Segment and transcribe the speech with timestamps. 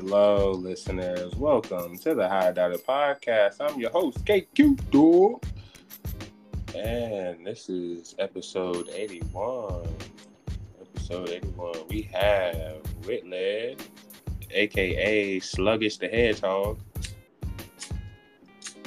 [0.00, 1.34] Hello, listeners.
[1.34, 3.56] Welcome to the High Dollar Podcast.
[3.58, 5.42] I'm your host, KQ Dog.
[6.72, 9.88] And this is episode 81.
[10.80, 11.74] Episode 81.
[11.88, 12.76] We have
[13.06, 13.76] Whitley,
[14.52, 16.78] aka Sluggish the Hedgehog.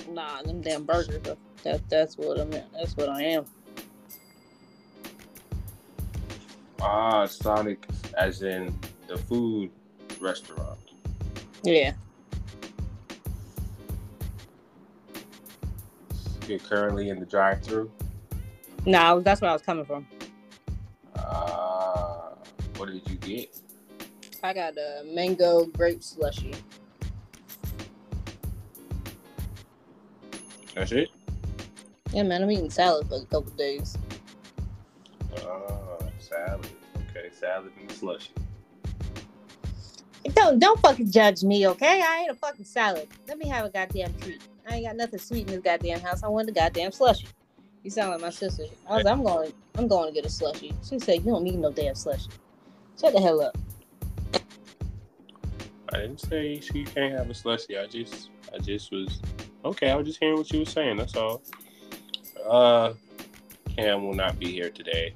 [0.09, 1.19] Nah, them damn burgers.
[1.63, 2.71] That that's what I meant.
[2.71, 3.45] That's what I am.
[6.81, 7.85] Ah, Sonic,
[8.17, 8.73] as in
[9.07, 9.71] the food
[10.21, 10.90] restaurant.
[11.63, 11.93] Yeah.
[16.47, 17.91] You're currently in the drive-through.
[18.85, 20.07] Nah, that's where I was coming from.
[21.15, 22.31] Uh,
[22.77, 23.55] what did you get?
[24.43, 26.53] I got a mango grape slushy.
[30.73, 31.09] That's it.
[32.11, 33.97] Yeah, man, I'm eating salad for a couple days.
[35.37, 36.67] Ah, salad.
[37.09, 38.31] Okay, salad and slushy.
[40.33, 42.01] Don't don't fucking judge me, okay?
[42.01, 43.07] I ain't a fucking salad.
[43.27, 44.41] Let me have a goddamn treat.
[44.69, 46.23] I ain't got nothing sweet in this goddamn house.
[46.23, 47.27] I want a goddamn slushy.
[47.83, 48.65] You sound like my sister.
[48.87, 50.73] I was I'm going I'm going to get a slushy.
[50.87, 52.29] She said you don't need no damn slushy.
[52.99, 53.57] Shut the hell up.
[55.93, 57.77] I didn't say she can't have a slushy.
[57.77, 59.19] I just, I just was
[59.65, 59.89] okay.
[59.89, 60.97] I was just hearing what you were saying.
[60.97, 61.41] That's all.
[62.47, 62.93] Uh,
[63.75, 65.13] Cam will not be here today,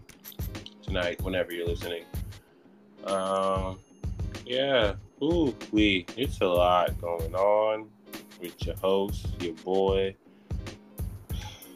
[0.82, 2.04] tonight, whenever you're listening.
[3.06, 3.80] Um,
[4.46, 4.94] yeah.
[5.24, 6.06] Ooh, we.
[6.18, 7.90] It's a lot going on
[8.42, 10.16] with your host, your boy.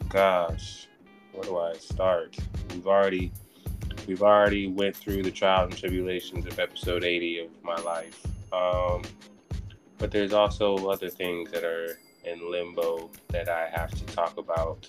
[0.09, 0.87] Gosh,
[1.33, 2.35] where do I start?
[2.71, 3.31] We've already,
[4.07, 8.25] we've already went through the trials and tribulations of episode 80 of my life.
[8.51, 9.03] Um,
[9.97, 14.87] but there's also other things that are in limbo that I have to talk about.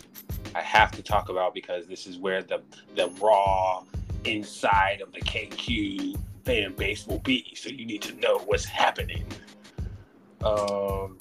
[0.55, 2.63] I have to talk about because this is where the
[2.97, 3.85] the raw
[4.25, 7.53] inside of the KQ fan base will be.
[7.55, 9.25] So you need to know what's happening.
[10.43, 11.19] Um,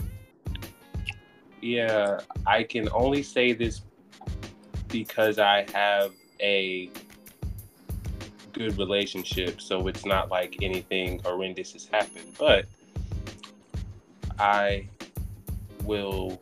[1.61, 3.81] yeah, I can only say this
[4.87, 6.89] because I have a
[8.53, 12.33] good relationship, so it's not like anything horrendous has happened.
[12.37, 12.65] But
[14.39, 14.87] I
[15.83, 16.41] will,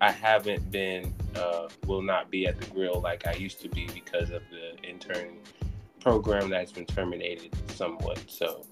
[0.00, 3.88] I haven't been, uh, will not be at the grill like I used to be
[3.92, 5.38] because of the intern
[6.02, 8.22] program that's been terminated somewhat.
[8.28, 8.66] So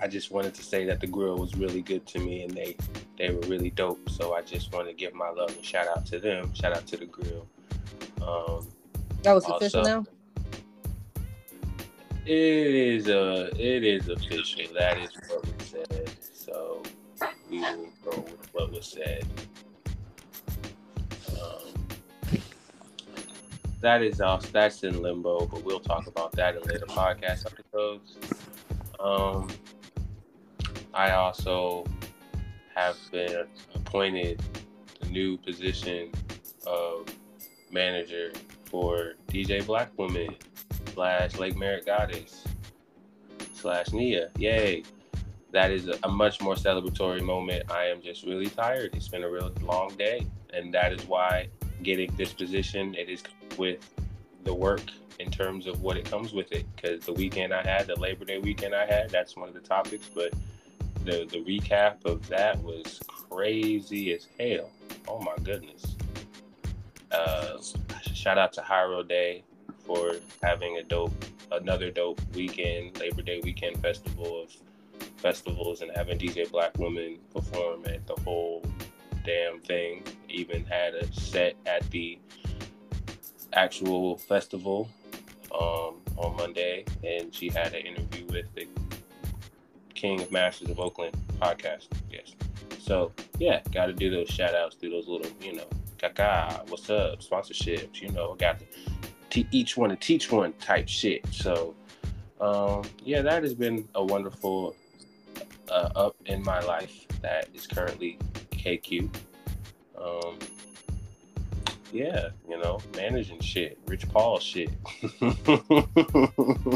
[0.00, 2.76] I just wanted to say that the grill was really good to me and they
[3.18, 4.08] they were really dope.
[4.10, 6.52] So I just want to give my love and shout out to them.
[6.54, 7.46] Shout out to the grill.
[8.22, 8.66] Um,
[9.22, 10.04] That was official now?
[12.26, 14.72] it is a it is official.
[14.74, 16.10] That is what was said.
[16.32, 16.82] So
[17.50, 19.26] we will go with what was said.
[23.84, 24.38] That is all.
[24.50, 28.16] That's in limbo, but we'll talk about that in later podcast episodes.
[28.98, 29.48] Um,
[30.94, 31.84] I also
[32.74, 34.42] have been appointed
[35.00, 36.10] the new position
[36.66, 37.14] of
[37.70, 38.32] manager
[38.64, 40.34] for DJ Black Woman
[40.94, 42.42] slash Lake Merritt Goddess
[43.52, 44.30] slash Nia.
[44.38, 44.82] Yay.
[45.50, 47.70] That is a, a much more celebratory moment.
[47.70, 48.94] I am just really tired.
[48.94, 50.26] It's been a real long day.
[50.54, 51.48] And that is why
[51.84, 53.22] getting this position, it is
[53.56, 53.78] with
[54.42, 54.82] the work
[55.20, 56.66] in terms of what it comes with it.
[56.74, 59.60] Because the weekend I had, the Labor Day weekend I had, that's one of the
[59.60, 60.10] topics.
[60.12, 60.32] But
[61.04, 64.70] the, the recap of that was crazy as hell.
[65.06, 65.96] Oh my goodness.
[67.12, 67.58] Uh,
[68.12, 69.44] shout out to Hiero Day
[69.84, 71.12] for having a dope,
[71.52, 74.56] another dope weekend, Labor Day weekend festival of
[75.18, 78.64] festivals, and having DJ Black Woman perform at the whole
[79.24, 80.02] damn thing.
[80.34, 82.18] Even had a set at the
[83.52, 84.88] actual festival
[85.52, 88.66] um, on Monday, and she had an interview with the
[89.94, 91.88] King of Masters of Oakland podcast.
[92.10, 92.34] Yes.
[92.78, 95.66] So yeah, got to do those shout outs, do those little, you know,
[95.98, 98.66] Kaka, what's up, sponsorships, you know, got to
[99.30, 101.26] te- each one to teach one type shit.
[101.32, 101.74] So,
[102.40, 104.76] um, yeah, that has been a wonderful
[105.68, 108.18] uh, up in my life that is currently
[108.52, 109.14] KQ.
[110.04, 110.38] Um,
[111.92, 114.70] yeah, you know, managing shit, Rich Paul shit.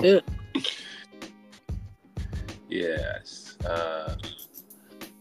[0.02, 0.20] Yeah.
[2.68, 3.56] yes.
[3.66, 4.14] Uh,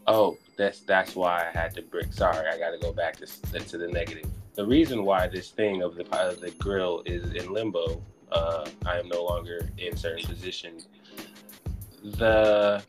[0.05, 2.13] oh, that's that's why I had to break.
[2.13, 3.25] Sorry, I got to go back to
[3.59, 4.29] to the negative.
[4.55, 8.01] The reason why this thing of the of the grill is in limbo,
[8.31, 10.79] uh, I am no longer in certain position.
[12.03, 12.83] The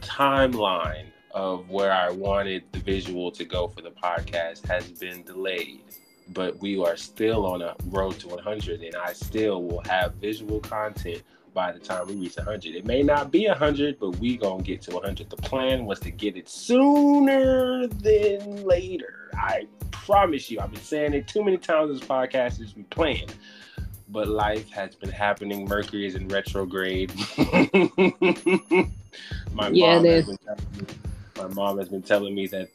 [0.00, 5.80] timeline of where I wanted the visual to go for the podcast has been delayed.
[6.34, 10.60] but we are still on a road to 100, and I still will have visual
[10.60, 12.74] content by the time we reach 100.
[12.74, 15.28] It may not be 100, but we gonna get to 100.
[15.28, 19.30] The plan was to get it sooner than later.
[19.34, 20.60] I promise you.
[20.60, 21.98] I've been saying it too many times.
[21.98, 23.28] This podcast is we playing,
[24.08, 25.66] but life has been happening.
[25.66, 27.12] Mercury is in retrograde.
[29.52, 30.26] my yeah, mom
[31.42, 32.68] my mom has been telling me that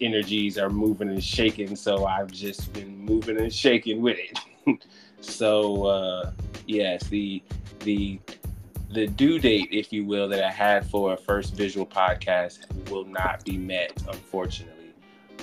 [0.00, 4.86] energies are moving and shaking, so I've just been moving and shaking with it.
[5.20, 6.32] so uh,
[6.66, 7.42] yes, the
[7.80, 8.18] the
[8.90, 13.04] the due date, if you will, that I had for a first visual podcast will
[13.04, 14.94] not be met, unfortunately.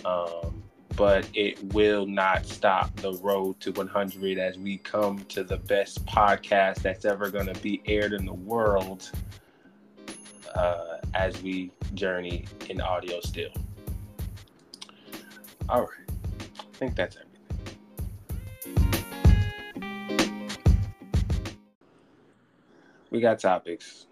[0.06, 0.64] Um,
[0.96, 6.06] but it will not stop the road to 100 as we come to the best
[6.06, 9.10] podcast that's ever going to be aired in the world
[10.56, 13.52] uh, as we journey in audio still.
[15.70, 15.90] All right.
[16.60, 17.32] I think that's everything.
[23.10, 24.08] We got topics.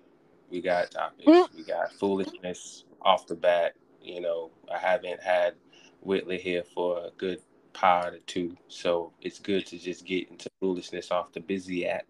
[0.50, 1.28] We got topics.
[1.28, 1.56] Mm.
[1.56, 3.76] We got foolishness off the bat.
[4.02, 5.56] You know, I haven't had
[6.02, 7.42] Whitley here for a good
[7.74, 12.06] pod or two, so it's good to just get into foolishness off the busy at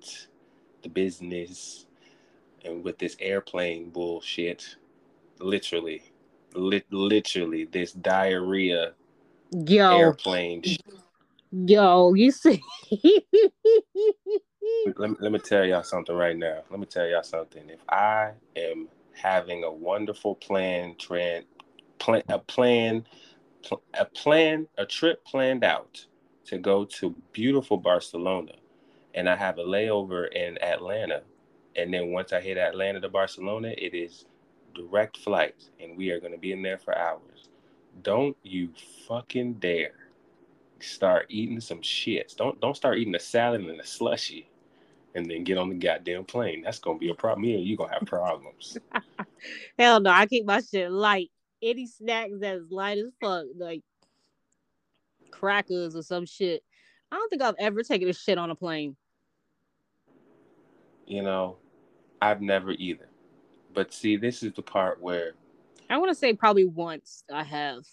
[0.81, 1.85] the business
[2.65, 4.75] and with this airplane bullshit.
[5.39, 6.03] Literally,
[6.53, 8.94] li- literally, this diarrhea
[9.51, 9.97] Yo.
[9.97, 10.63] airplane.
[11.51, 12.61] Yo, you see.
[14.97, 16.61] let, me, let me tell y'all something right now.
[16.69, 17.69] Let me tell y'all something.
[17.69, 21.45] If I am having a wonderful plan, trend,
[21.97, 23.06] plan, a plan,
[23.94, 26.06] a plan, a trip planned out
[26.45, 28.53] to go to beautiful Barcelona,
[29.13, 31.23] and I have a layover in Atlanta,
[31.75, 34.25] and then once I hit Atlanta to Barcelona, it is
[34.75, 37.50] direct flight, and we are going to be in there for hours.
[38.01, 38.69] Don't you
[39.07, 39.95] fucking dare
[40.80, 42.36] start eating some shits.
[42.36, 44.50] Don't don't start eating a salad and a slushy
[45.16, 46.62] and then get on the goddamn plane.
[46.62, 47.42] That's gonna be a problem.
[47.42, 48.77] Me and you gonna have problems.
[49.80, 51.31] Hell no, I keep my shit light.
[51.62, 53.81] Any snacks that's light as fuck, like
[55.31, 56.63] crackers or some shit.
[57.12, 58.95] I don't think I've ever taken a shit on a plane.
[61.09, 61.57] You know,
[62.21, 63.09] I've never either.
[63.73, 65.33] But see, this is the part where
[65.89, 67.83] I want to say probably once I have,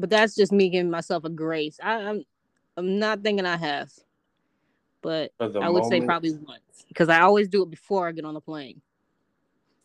[0.00, 1.78] but that's just me giving myself a grace.
[1.80, 2.24] I, I'm
[2.76, 3.92] I'm not thinking I have
[5.02, 8.24] but I would moment, say probably once because I always do it before I get
[8.24, 8.80] on the plane.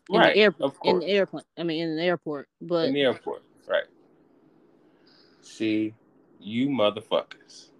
[0.09, 1.43] In right, the airport, in the airplane.
[1.57, 3.83] I mean, in the airport, but in the airport, right?
[5.41, 5.93] See,
[6.39, 7.71] you motherfuckers,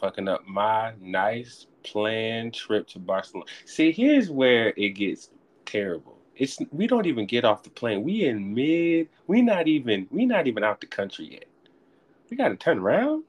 [0.00, 3.46] fucking up my nice planned trip to Barcelona.
[3.64, 5.30] See, here's where it gets
[5.66, 6.18] terrible.
[6.36, 8.02] It's we don't even get off the plane.
[8.02, 9.08] We in mid.
[9.26, 10.06] We not even.
[10.10, 11.44] We not even out the country yet.
[12.30, 13.24] We got to turn around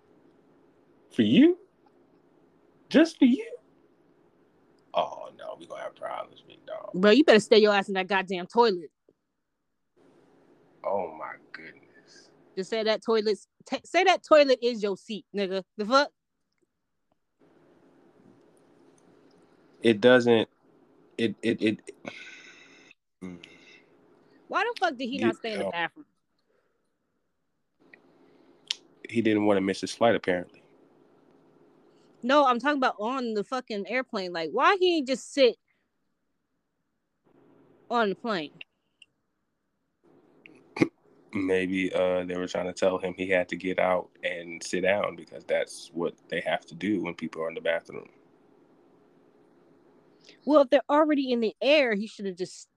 [1.12, 1.58] for you.
[2.90, 3.48] Just for you?
[4.94, 6.92] Oh no, we gonna have problems, big dog.
[6.94, 8.92] Bro, you better stay your ass in that goddamn toilet.
[10.84, 12.30] Oh my goodness.
[12.56, 13.38] Just say that toilet.
[13.70, 15.64] T- say that toilet is your seat, nigga.
[15.78, 16.10] The fuck.
[19.84, 20.48] It doesn't.
[21.18, 21.92] It it it.
[24.48, 26.06] Why the fuck did he not stay in the bathroom?
[29.10, 30.62] He didn't want to miss his flight, apparently.
[32.24, 34.32] No, I'm talking about on the fucking airplane.
[34.32, 35.58] Like, why he just sit
[37.90, 38.52] on the plane?
[41.34, 44.82] Maybe uh, they were trying to tell him he had to get out and sit
[44.82, 48.08] down because that's what they have to do when people are in the bathroom.
[50.46, 52.68] Well, if they're already in the air, he should have just.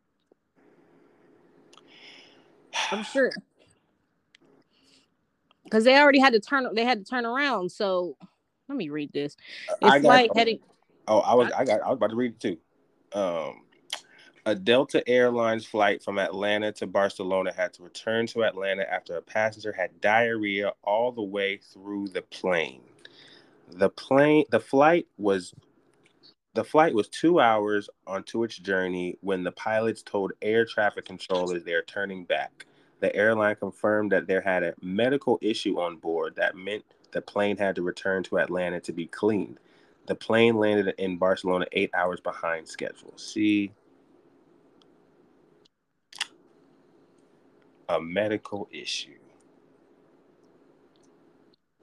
[2.90, 3.32] I'm sure.
[5.64, 6.66] Because they already had to turn.
[6.74, 7.70] They had to turn around.
[7.70, 8.16] So
[8.68, 9.36] let me read this.
[9.80, 10.60] It's got, like heading.
[11.08, 12.58] Oh, I was I got I was about to read it too.
[13.18, 13.62] Um,
[14.46, 19.22] a Delta Airlines flight from Atlanta to Barcelona had to return to Atlanta after a
[19.22, 22.82] passenger had diarrhea all the way through the plane.
[23.68, 25.54] The plane, the flight was,
[26.54, 31.64] the flight was two hours onto its journey when the pilots told air traffic controllers
[31.64, 32.66] they are turning back.
[33.00, 37.56] The airline confirmed that there had a medical issue on board that meant the plane
[37.56, 39.58] had to return to Atlanta to be cleaned.
[40.06, 43.14] The plane landed in Barcelona eight hours behind schedule.
[43.16, 43.72] See,
[47.88, 49.18] a medical issue.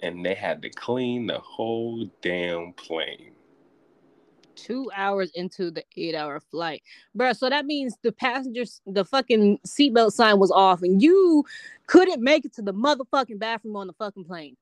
[0.02, 3.34] And they had to clean the whole damn plane.
[4.56, 6.84] Two hours into the eight hour flight.
[7.16, 11.46] Bro, so that means the passengers, the fucking seatbelt sign was off and you
[11.88, 14.58] couldn't make it to the motherfucking bathroom on the fucking plane.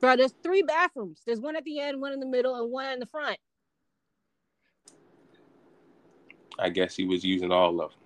[0.00, 1.22] Bro, there's three bathrooms.
[1.26, 3.38] There's one at the end, one in the middle, and one in the front.
[6.58, 8.00] I guess he was using all of them.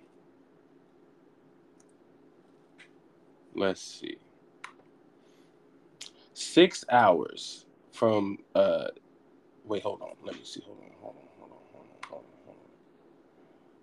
[3.55, 4.17] Let's see.
[6.33, 8.87] Six hours from uh
[9.71, 10.09] wait, hold on.
[10.23, 10.61] Let me see.
[10.65, 12.57] Hold on, hold on, hold on, hold on, hold on, hold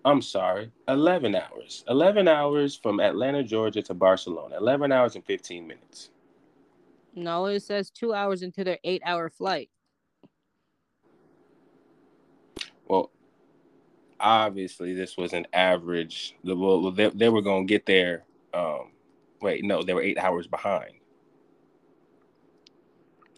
[0.05, 0.13] on.
[0.13, 0.71] I'm sorry.
[0.87, 1.83] Eleven hours.
[1.89, 4.59] Eleven hours from Atlanta, Georgia to Barcelona.
[4.59, 6.11] Eleven hours and fifteen minutes.
[7.15, 9.71] No, it says two hours into their eight hour flight.
[12.87, 13.11] Well,
[14.21, 16.37] obviously this was an average.
[16.45, 18.25] Well, they, they were gonna get there.
[18.53, 18.93] Um,
[19.41, 20.93] wait, no, they were eight hours behind.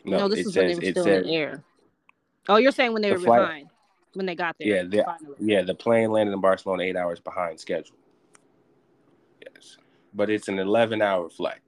[0.05, 1.65] No, this it is when they were still says- in the air.
[2.51, 3.71] Oh, you're saying when they The were flight- behind,
[4.15, 4.69] when they got there.
[4.69, 5.37] Yeah, the- finally.
[5.39, 7.97] Yeah, the plane landed in Barcelona eight hours behind schedule.
[9.41, 9.77] Yes,
[10.15, 11.61] but it's an eleven-hour flight.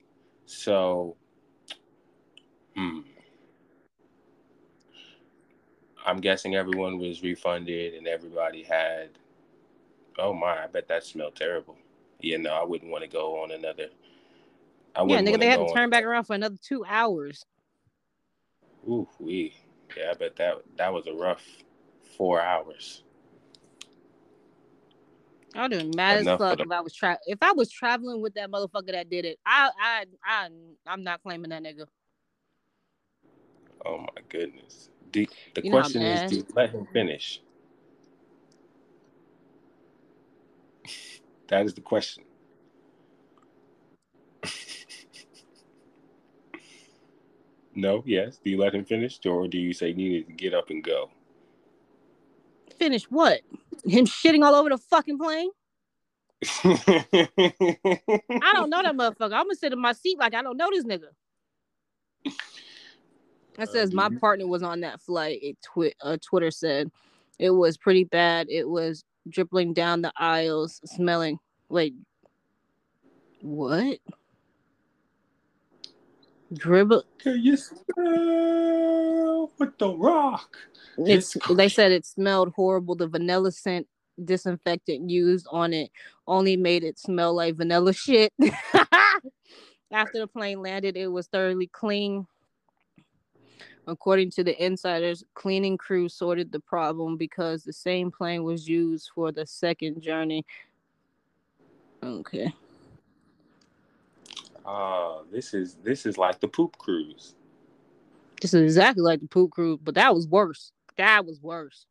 [0.45, 1.17] So,
[2.77, 3.01] hmm.
[6.05, 9.11] I'm guessing everyone was refunded and everybody had.
[10.19, 10.65] Oh my!
[10.65, 11.77] I bet that smelled terrible.
[12.21, 13.87] Yeah, no, I wouldn't want to go on another.
[14.97, 17.47] I Yeah, nigga, they had to on- turn back around for another two hours.
[18.89, 19.55] Ooh, we.
[19.97, 21.45] Yeah, I bet that that was a rough
[22.17, 23.03] four hours.
[25.55, 27.71] I'd have been mad Enough as fuck the- if I was tra- if I was
[27.71, 29.39] traveling with that motherfucker that did it.
[29.47, 30.49] I I I
[30.87, 31.87] I'm not claiming that nigga.
[33.87, 34.91] Oh my goodness.
[35.13, 37.41] Do, the You question is, do you let him finish?
[41.49, 42.25] that is the question.
[47.75, 48.38] No, yes.
[48.43, 50.83] Do you let him finish, or do you say you need to get up and
[50.83, 51.11] go?
[52.79, 53.41] Finish what?
[53.85, 55.50] Him shitting all over the fucking plane?
[56.64, 59.33] I don't know that motherfucker.
[59.35, 61.09] I'm gonna sit in my seat like I don't know this nigga.
[62.25, 62.33] It
[63.59, 65.38] Uh, says do my you- partner was on that flight.
[65.43, 66.91] It twi- uh, Twitter said
[67.38, 68.49] it was pretty bad.
[68.50, 71.38] It was dribbling down the aisles, smelling.
[71.69, 71.95] Wait,
[73.41, 73.99] what?
[76.53, 77.05] Dribble.
[77.19, 80.57] Can you smell with the rock?
[80.99, 82.95] It's It's they said it smelled horrible.
[82.95, 83.87] The vanilla scent
[84.23, 85.91] disinfectant used on it
[86.27, 88.33] only made it smell like vanilla shit.
[89.91, 92.27] After the plane landed, it was thoroughly clean.
[93.87, 99.11] According to the insiders, cleaning crew sorted the problem because the same plane was used
[99.15, 100.47] for the second journey.
[102.03, 102.53] Okay.
[104.64, 107.35] Ah, this is this is like the poop cruise.
[108.40, 110.73] This is exactly like the poop cruise, but that was worse.
[110.97, 111.87] That was worse.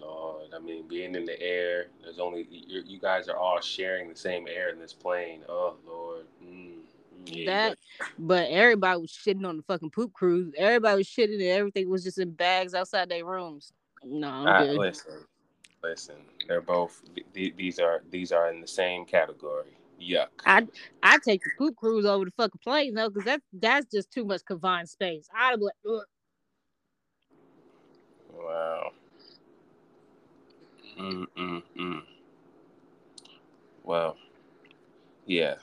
[0.00, 4.08] Lord, I mean, being in the air, there's only you you guys are all sharing
[4.08, 5.42] the same air in this plane.
[5.48, 6.78] Oh Lord, mm,
[7.26, 7.78] yeah, that
[8.18, 10.54] but everybody was shitting on the fucking poop cruise.
[10.56, 13.72] Everybody was shitting and everything was just in bags outside their rooms.
[14.04, 14.76] No, I'm Ah, good.
[14.76, 15.12] listen,
[15.82, 16.16] listen.
[16.48, 17.02] They're both.
[17.34, 19.77] th- these are these are in the same category.
[20.00, 20.28] Yuck.
[20.46, 20.66] I
[21.02, 24.24] I take the poop cruise over the fucking plane though, because that that's just too
[24.24, 25.28] much confined space.
[25.36, 26.02] I'd be like, Ugh.
[28.32, 28.90] Wow.
[31.00, 32.02] Mm mm mm.
[33.84, 34.16] Well,
[35.26, 35.56] yeah.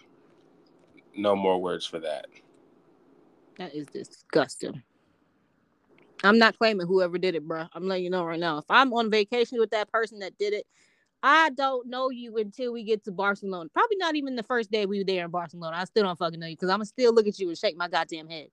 [1.15, 2.25] No more words for that.
[3.57, 4.83] that is disgusting.
[6.23, 7.65] I'm not claiming whoever did it, bro.
[7.73, 8.57] I'm letting you know right now.
[8.59, 10.65] If I'm on vacation with that person that did it,
[11.24, 13.69] I don't know you until we get to Barcelona.
[13.74, 15.75] Probably not even the first day we were there in Barcelona.
[15.77, 17.77] I still don't fucking know you because I'm gonna still look at you and shake
[17.77, 18.50] my goddamn head.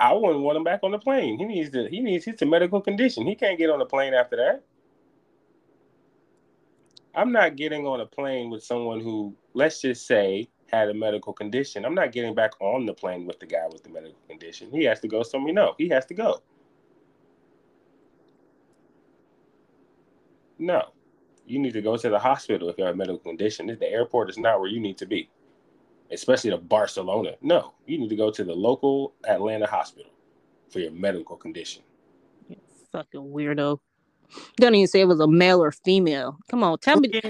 [0.00, 1.38] I wouldn't want him back on the plane.
[1.38, 1.88] He needs to.
[1.88, 2.24] He needs.
[2.24, 3.26] He's a medical condition.
[3.26, 4.64] He can't get on the plane after that.
[7.14, 11.32] I'm not getting on a plane with someone who, let's just say, had a medical
[11.32, 11.84] condition.
[11.84, 14.70] I'm not getting back on the plane with the guy with the medical condition.
[14.70, 15.52] He has to go somewhere.
[15.52, 16.42] No, he has to go.
[20.58, 20.92] No,
[21.50, 23.66] you need to go to the hospital if you have a medical condition.
[23.66, 25.28] The airport is not where you need to be,
[26.12, 27.32] especially to Barcelona.
[27.42, 30.12] No, you need to go to the local Atlanta hospital
[30.70, 31.82] for your medical condition.
[32.48, 32.56] You
[32.92, 33.80] fucking weirdo.
[34.58, 36.38] Don't even say it was a male or female.
[36.48, 37.20] Come on, tell me.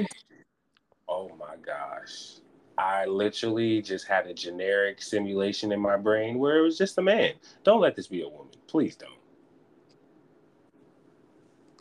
[1.09, 2.41] Oh my gosh.
[2.77, 7.03] I literally just had a generic simulation in my brain where it was just a
[7.03, 7.33] man.
[7.65, 8.53] Don't let this be a woman.
[8.67, 9.20] Please don't.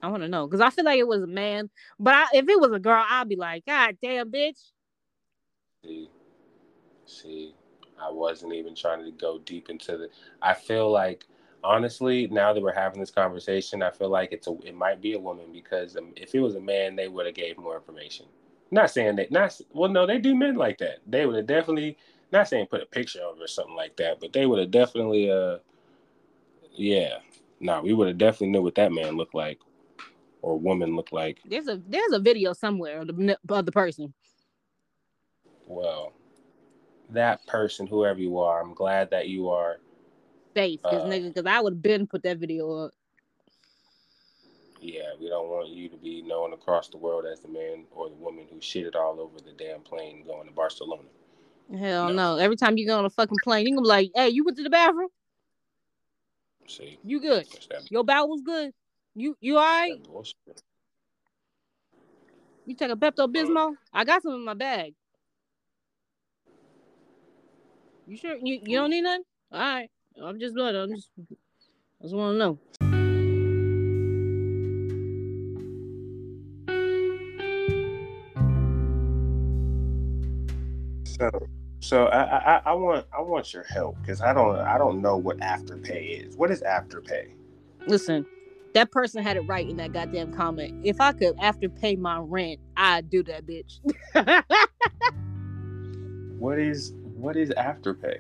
[0.02, 2.48] I want to know because I feel like it was a man, but I, if
[2.48, 4.60] it was a girl, I'd be like, God damn, bitch.
[5.84, 6.10] See,
[7.06, 7.54] see,
[8.02, 10.10] I wasn't even trying to go deep into the.
[10.42, 11.26] I feel like,
[11.64, 14.58] honestly, now that we're having this conversation, I feel like it's a.
[14.64, 17.36] It might be a woman because um, if it was a man, they would have
[17.36, 18.26] gave more information.
[18.72, 19.32] Not saying that.
[19.32, 19.90] Not well.
[19.90, 21.00] No, they do men like that.
[21.08, 21.98] They would have definitely.
[22.32, 25.30] not saying put a picture of or something like that, but they would have definitely
[25.32, 25.58] uh
[26.74, 27.18] yeah.
[27.60, 29.60] Nah, we would have definitely knew what that man looked like
[30.42, 31.40] or woman look like.
[31.46, 34.14] There's a there's a video somewhere of the, of the person.
[35.68, 36.14] Well,
[37.12, 39.80] that person, whoever you are, I'm glad that you are
[40.56, 42.92] safe, because uh, nigga, because I would have been put that video up.
[44.82, 48.10] Yeah, we don't want you to be known across the world as the man or
[48.10, 51.04] the woman who shitted all over the damn plane going to Barcelona.
[51.78, 52.14] Hell no.
[52.14, 52.38] no.
[52.38, 54.58] Every time you go on a fucking plane, you gonna be like, hey, you went
[54.58, 55.10] to the bathroom?
[56.68, 56.98] See.
[57.04, 57.46] You good.
[57.90, 58.72] Your bowel was good.
[59.16, 59.94] You you all right?
[62.66, 63.76] You take a Pepto Bismol?
[63.92, 64.94] I got some in my bag.
[68.08, 69.22] You sure you, you don't need none?
[69.52, 69.90] All right.
[70.24, 70.76] I'm just blood.
[70.76, 72.60] I'm just I just want to know.
[81.06, 81.30] So,
[81.80, 85.18] so I, I, I want I want your help because I don't I don't know
[85.18, 86.36] what afterpay is.
[86.36, 87.32] What is afterpay?
[87.88, 88.26] Listen,
[88.74, 90.86] that person had it right in that goddamn comment.
[90.86, 93.80] If I could after pay my rent, I'd do that, bitch.
[96.40, 98.20] what is what is afterpay?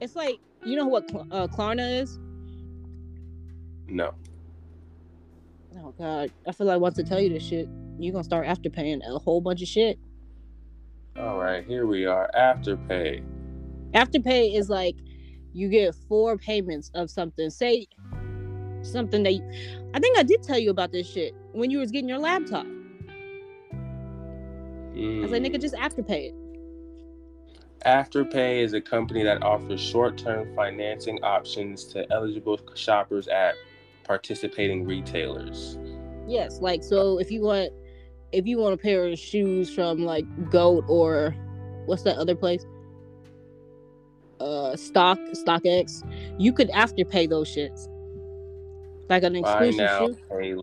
[0.00, 2.18] It's like you know what uh, Klarna is?
[3.88, 4.14] No.
[5.78, 9.00] Oh God, I feel like once I tell you this shit, you're gonna start afterpaying
[9.06, 9.98] a whole bunch of shit.
[11.18, 12.30] All right, here we are.
[12.36, 13.22] Afterpay.
[13.94, 14.96] Afterpay is like
[15.52, 17.48] you get four payments of something.
[17.50, 17.86] Say
[18.86, 19.42] something that you,
[19.94, 22.66] I think I did tell you about this shit when you was getting your laptop.
[24.94, 25.18] Mm.
[25.18, 26.34] I was like, nigga, just afterpay it.
[27.84, 33.54] Afterpay is a company that offers short-term financing options to eligible shoppers at
[34.04, 35.78] participating retailers.
[36.26, 37.70] Yes, like so if you want
[38.32, 41.34] if you want a pair of shoes from like Goat or
[41.86, 42.64] what's that other place?
[44.40, 46.02] Uh, Stock StockX,
[46.38, 47.88] you could afterpay those shits,
[49.08, 50.16] like an exclusive now, shoe.
[50.30, 50.54] Pay.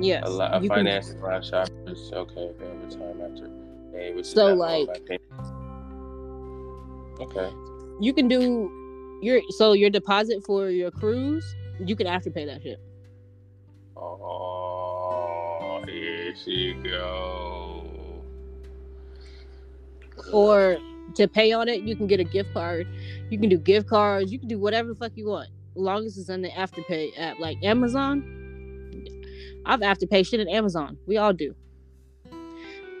[0.00, 1.42] Yes, a lot of finance can...
[1.42, 2.10] shoppers.
[2.12, 3.50] Okay, over time after
[3.92, 4.88] pay, which so like.
[7.20, 7.50] Okay.
[8.00, 11.44] You can do your so your deposit for your cruise.
[11.84, 12.80] You can afterpay that shit.
[13.96, 17.84] Oh here she go.
[20.32, 20.78] Or
[21.14, 22.88] to pay on it, you can get a gift card.
[23.30, 24.32] You can do gift cards.
[24.32, 27.38] You can do whatever the fuck you want, long as it's on the Afterpay app,
[27.38, 28.22] like Amazon.
[29.66, 30.98] I've Afterpay shit at Amazon.
[31.06, 31.54] We all do.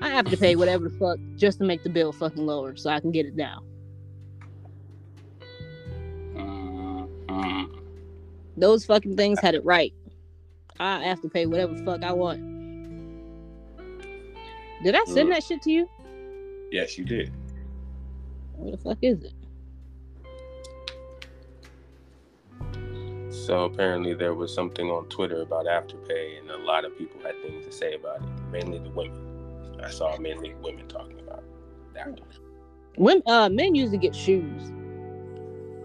[0.02, 2.90] I have to pay whatever the fuck just to make the bill fucking lower, so
[2.90, 3.64] I can get it down.
[8.56, 9.92] Those fucking things had it right.
[10.78, 12.40] I have to pay whatever fuck I want.
[14.82, 15.88] Did I send that shit to you?
[16.70, 17.32] Yes, you did.
[18.56, 19.32] What the fuck is it?
[23.34, 27.40] So apparently there was something on Twitter about Afterpay, and a lot of people had
[27.42, 28.28] things to say about it.
[28.50, 29.80] Mainly the women.
[29.82, 31.42] I saw mainly women talking about
[31.94, 32.20] that.
[32.96, 34.72] When uh, men usually get shoes.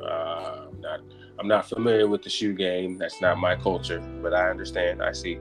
[0.02, 1.00] Uh, I'm not.
[1.40, 2.98] I'm not familiar with the shoe game.
[2.98, 5.02] That's not my culture, but I understand.
[5.02, 5.40] I see.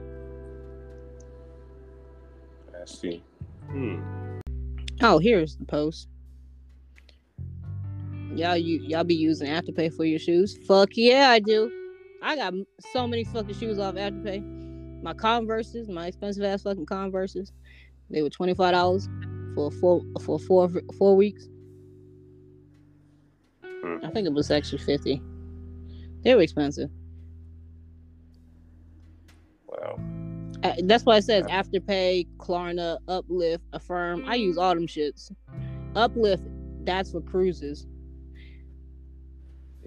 [2.73, 3.23] I see.
[3.69, 4.01] Hmm.
[5.01, 6.07] Oh, here's the post.
[8.33, 10.57] Y'all, you y'all be using Afterpay for your shoes?
[10.67, 11.71] Fuck yeah, I do.
[12.21, 12.53] I got
[12.91, 15.01] so many fucking shoes off Afterpay.
[15.01, 17.51] My Converses, my expensive ass fucking Converses,
[18.09, 19.07] they were twenty five dollars
[19.55, 21.47] for four for four four weeks.
[23.63, 23.97] Hmm.
[24.03, 25.21] I think it was actually fifty.
[26.23, 26.89] They were expensive.
[29.67, 29.99] Wow.
[30.63, 34.25] Uh, that's why it says Afterpay, Klarna, Uplift, Affirm.
[34.27, 35.31] I use all them shits.
[35.95, 36.43] Uplift,
[36.83, 37.87] that's for cruises.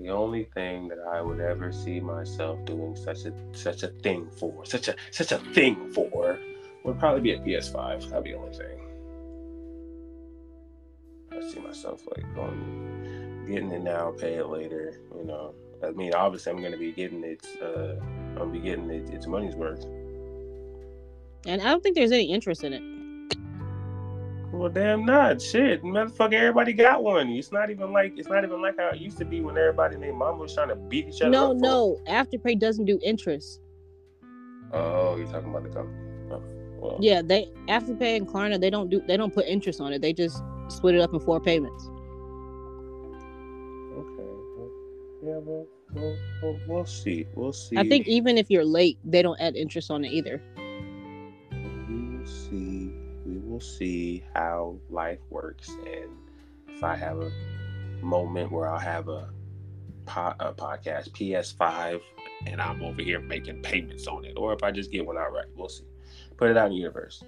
[0.02, 4.28] The only thing that I would ever see myself doing such a such a thing
[4.30, 6.38] for, such a such a thing for,
[6.84, 8.08] would probably be a PS5.
[8.10, 8.78] That'd be the only thing.
[11.30, 15.00] I see myself like going, getting it now, pay it later.
[15.16, 18.90] You know, I mean, obviously, I'm gonna be getting its, uh, I'm gonna be getting
[18.90, 19.84] its, its money's worth
[21.46, 23.01] and I don't think there's any interest in it.
[24.52, 25.40] Well, damn not.
[25.40, 27.30] Shit, motherfucker, everybody got one.
[27.30, 29.96] It's not even like it's not even like how it used to be when everybody
[29.96, 31.30] named mom was trying to beat each other.
[31.30, 31.98] No, no.
[32.06, 33.62] Afterpay doesn't do interest.
[34.72, 35.96] Oh, you're talking about the company.
[36.30, 36.42] Oh,
[36.78, 36.98] well.
[37.00, 40.02] Yeah, they Afterpay and Klarna they don't do they don't put interest on it.
[40.02, 41.88] They just split it up in four payments.
[43.96, 44.28] Okay.
[45.24, 47.26] Yeah, well, we'll, we'll, we'll see.
[47.34, 47.78] We'll see.
[47.78, 50.42] I think even if you're late, they don't add interest on it either
[53.52, 56.10] will see how life works and
[56.68, 57.30] if I have a
[58.00, 59.28] moment where I'll have a,
[60.06, 62.00] po- a podcast PS5
[62.46, 65.46] and I'm over here making payments on it, or if I just get one outright.
[65.54, 65.84] We'll see.
[66.38, 67.22] Put it out in the universe.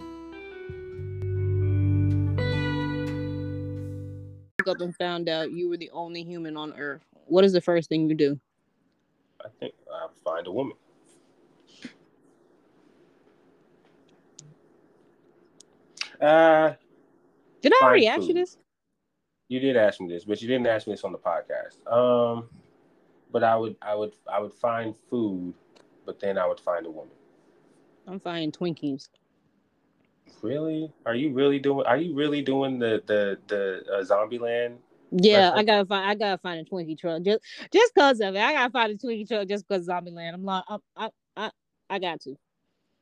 [4.66, 7.02] Up and found out you were the only human on Earth.
[7.26, 8.40] What is the first thing you do?
[9.44, 10.76] I think I'll find a woman.
[16.24, 16.74] Uh,
[17.60, 18.56] Did I already ask you this?
[19.48, 21.86] you did ask me this, but you didn't ask me this on the podcast.
[21.90, 22.48] Um,
[23.30, 25.54] but I would, I would, I would find food,
[26.06, 27.12] but then I would find a woman.
[28.06, 29.08] I'm finding Twinkies.
[30.42, 30.90] Really?
[31.06, 31.86] Are you really doing?
[31.86, 34.76] Are you really doing the the the uh, Zombieland?
[35.10, 35.58] Yeah, Perfect.
[35.58, 36.10] I gotta find.
[36.10, 37.40] I gotta find a Twinkie truck just
[37.72, 38.40] just cause of it.
[38.40, 40.34] I gotta find a Twinkie truck just cause Zombieland.
[40.34, 41.50] I'm like, I, I, I,
[41.88, 42.34] I got to.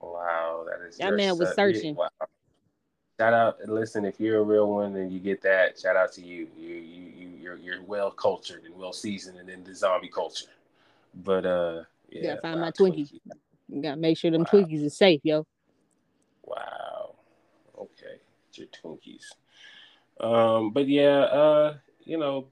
[0.00, 1.94] Wow, that is That man was searching.
[1.94, 2.10] Wow.
[3.20, 3.58] Shout out!
[3.68, 6.48] Listen, if you're a real one and you get that, shout out to you.
[6.56, 10.46] You you you you're you're well cultured and well seasoned in the zombie culture.
[11.14, 13.20] But uh, yeah, Gotta find wow, my Twinkie.
[13.68, 14.50] You gotta make sure them Wow.
[14.50, 15.46] Twinkies is safe, yo.
[16.42, 17.14] Wow.
[17.78, 18.20] Okay.
[18.48, 19.24] It's your Twinkies.
[20.20, 22.46] Um, but yeah, uh, you know,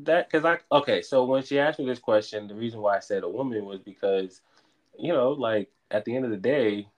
[0.00, 3.00] that because I okay, so when she asked me this question, the reason why I
[3.00, 4.40] said a woman was because,
[4.98, 6.88] you know, like at the end of the day,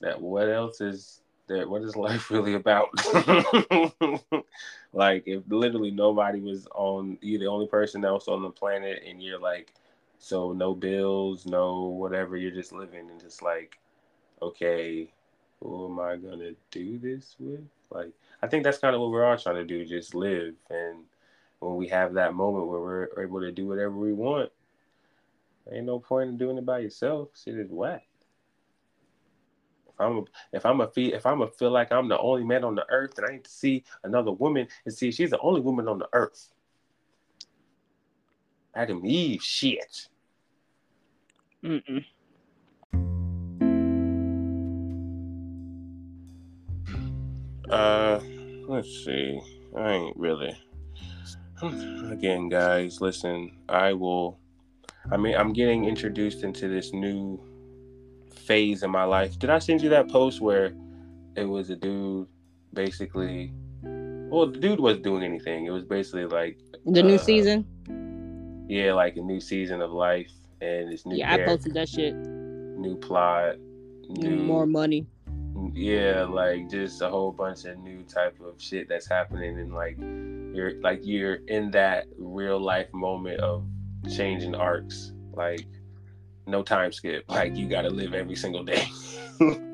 [0.00, 2.88] that what else is that what is life really about?
[4.92, 9.22] like if literally nobody was on you're the only person else on the planet and
[9.22, 9.72] you're like
[10.18, 13.78] so no bills, no whatever, you're just living and just like,
[14.42, 15.12] okay,
[15.60, 17.64] who am I gonna do this with?
[17.90, 20.54] Like, I think that's kind of what we're all trying to do, just live.
[20.70, 21.04] And
[21.60, 24.50] when we have that moment where we're able to do whatever we want,
[25.70, 27.28] ain't no point in doing it by yourself.
[27.42, 28.06] Shit is whack.
[29.98, 32.44] If I'm a, if I'm a feel if I'm a feel like I'm the only
[32.44, 35.40] man on the earth and I need to see another woman and see she's the
[35.40, 36.52] only woman on the earth.
[38.74, 40.08] Adam Eve, shit.
[41.64, 42.04] Mm-mm.
[47.70, 48.20] Uh,
[48.68, 49.40] let's see.
[49.74, 50.54] I ain't really.
[52.10, 53.56] Again, guys, listen.
[53.70, 54.38] I will.
[55.10, 57.40] I mean, I'm getting introduced into this new
[58.46, 59.38] phase in my life.
[59.38, 60.72] Did I send you that post where
[61.36, 62.26] it was a dude,
[62.72, 63.52] basically?
[63.82, 65.66] Well, the dude wasn't doing anything.
[65.66, 67.66] It was basically like, The new Uh, season.
[68.68, 72.14] yeah, like a new season of life and it's new Yeah, I posted that shit.
[72.14, 73.56] new plot,
[74.08, 75.06] new More money.
[75.74, 79.96] yeah like just a whole bunch of new type of shit that's happening and like
[80.54, 83.64] you're like you're in that real life moment of
[84.16, 85.66] changing arcs like
[86.46, 87.24] no time skip.
[87.28, 88.86] Like you gotta live every single day.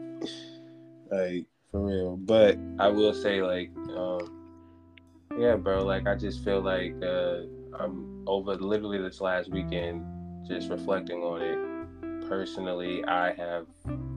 [1.12, 2.16] Like for real.
[2.16, 4.38] But i will say like um
[5.38, 7.40] yeah bro like i just feel like uh
[7.78, 10.04] i'm over literally this last weekend
[10.48, 12.28] just reflecting on it.
[12.28, 13.66] Personally i have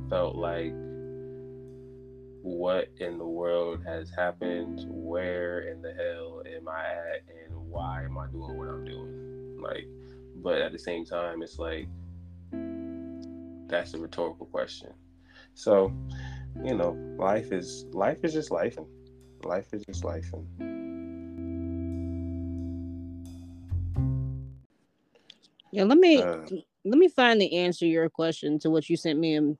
[0.09, 0.71] felt like
[2.41, 4.85] what in the world has happened?
[4.87, 7.23] Where in the hell am i at?
[7.27, 9.59] And why am i doing what i'm doing?
[9.61, 9.87] Like
[10.37, 11.87] but at the same time it's like
[13.67, 14.93] that's a rhetorical question
[15.53, 15.91] so
[16.63, 18.87] you know life is life is just life and
[19.43, 20.75] life is just life and
[25.75, 26.37] Yeah, let me uh,
[26.85, 29.57] let me find the answer to your question to what you sent me in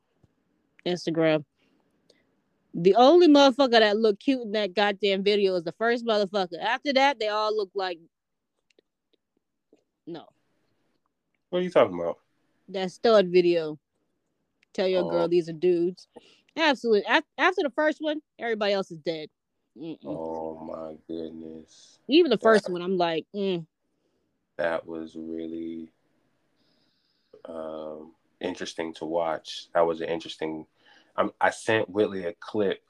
[0.86, 1.44] Instagram.
[2.74, 6.58] The only motherfucker that looked cute in that goddamn video is the first motherfucker.
[6.58, 8.00] After that, they all look like
[10.08, 10.24] no.
[11.50, 12.20] what are you talking about
[12.70, 13.78] That stud video.
[14.76, 15.10] Tell your Oh.
[15.10, 16.08] girl these are dudes.
[16.58, 17.06] Absolutely.
[17.08, 19.30] After the first one, everybody else is dead.
[19.78, 19.98] Mm-mm.
[20.06, 23.66] oh my goodness Even the first one, I'm like, mm,
[24.56, 25.92] that was really
[27.44, 29.68] um, interesting to watch.
[29.74, 30.66] That was an interesting.
[31.18, 32.82] Um, I sent Whitley a clip.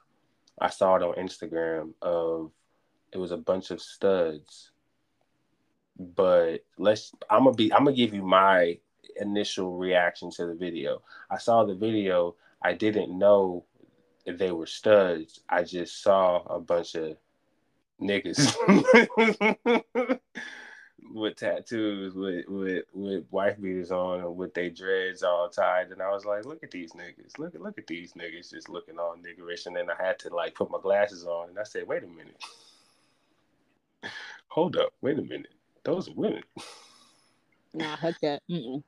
[0.60, 2.52] I saw it on Instagram of
[3.12, 4.70] it was a bunch of studs.
[5.98, 7.12] But let's.
[7.28, 7.72] I'm gonna be.
[7.72, 8.78] I'm gonna give you my
[9.20, 11.02] initial reaction to the video.
[11.30, 12.36] I saw the video.
[12.62, 13.64] I didn't know
[14.24, 15.40] if they were studs.
[15.48, 17.16] I just saw a bunch of
[18.00, 18.56] niggas
[21.12, 25.90] with tattoos, with with with wife beaters on, and with their dreads all tied.
[25.90, 27.38] And I was like, look at these niggas.
[27.38, 29.66] Look at look at these niggas just looking all niggerish.
[29.66, 32.06] And then I had to like put my glasses on, and I said, wait a
[32.06, 32.42] minute.
[34.48, 35.52] Hold up, wait a minute.
[35.84, 36.42] Those are women.
[37.74, 38.42] nah, heck that.
[38.50, 38.82] Mm-mm.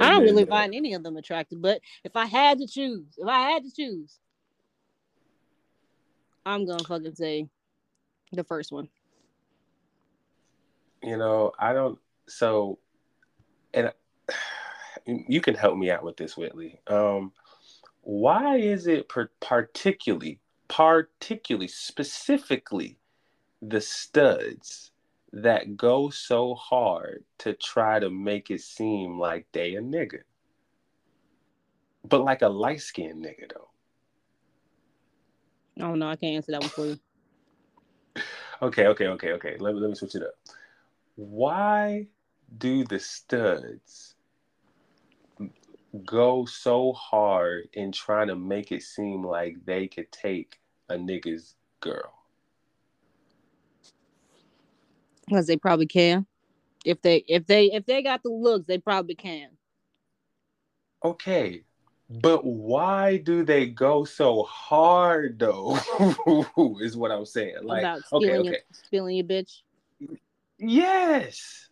[0.00, 3.26] I don't really find any of them attractive, but if I had to choose, if
[3.26, 4.18] I had to choose,
[6.44, 7.48] I'm gonna fucking say
[8.32, 8.88] the first one.
[11.06, 11.98] you know, I don't.
[12.26, 12.78] So,
[13.72, 13.92] and
[15.06, 16.80] you can help me out with this, Whitley.
[16.88, 17.32] Um,
[18.02, 22.98] why is it per- particularly, particularly, specifically,
[23.62, 24.90] the studs
[25.42, 30.20] that go so hard to try to make it seem like they a nigga,
[32.04, 33.68] but like a light skinned nigga though?
[35.84, 36.98] Oh no, I can't answer that one for you.
[38.62, 39.56] okay, okay, okay, okay.
[39.58, 40.34] Let me let me switch it up.
[41.16, 42.06] Why
[42.56, 44.14] do the studs
[46.06, 51.56] go so hard in trying to make it seem like they could take a nigga's
[51.80, 52.15] girl?
[55.26, 56.26] Because they probably can.
[56.84, 59.48] If they if they if they got the looks, they probably can.
[61.04, 61.62] Okay.
[62.08, 65.76] But why do they go so hard though?
[66.80, 67.56] is what I'm saying.
[67.62, 68.48] Like About okay, stealing okay.
[68.50, 69.62] your stealing your bitch.
[70.58, 71.68] Yes.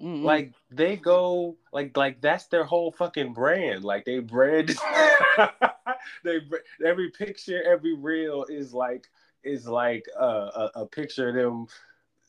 [0.00, 0.22] Mm-mm.
[0.22, 3.84] Like they go like like that's their whole fucking brand.
[3.84, 4.68] Like they brand
[6.24, 6.40] they
[6.84, 9.08] every picture, every reel is like
[9.44, 11.66] is like a, a, a picture of them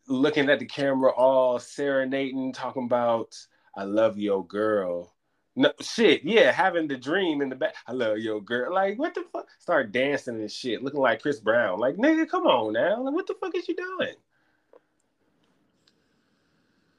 [0.08, 3.36] looking at the camera all serenading, talking about
[3.76, 5.14] I love your girl.
[5.58, 7.76] No shit, yeah, having the dream in the back.
[7.88, 8.74] I love your girl.
[8.74, 9.48] Like what the fuck?
[9.60, 11.80] Start dancing and shit, looking like Chris Brown.
[11.80, 13.02] Like nigga, come on now.
[13.02, 14.16] Like what the fuck is you doing?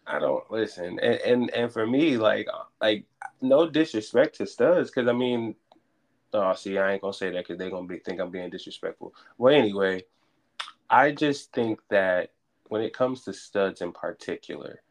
[0.06, 2.46] I don't listen, and and, and for me, like
[2.80, 3.04] like
[3.40, 5.54] no disrespect to studs, because I mean,
[6.32, 9.14] oh, see, I ain't gonna say that because they're gonna be think I'm being disrespectful.
[9.38, 10.04] Well, anyway,
[10.88, 12.32] I just think that
[12.68, 14.82] when it comes to studs in particular,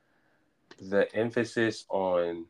[0.80, 2.45] the emphasis on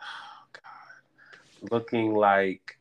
[0.00, 2.78] oh God, looking like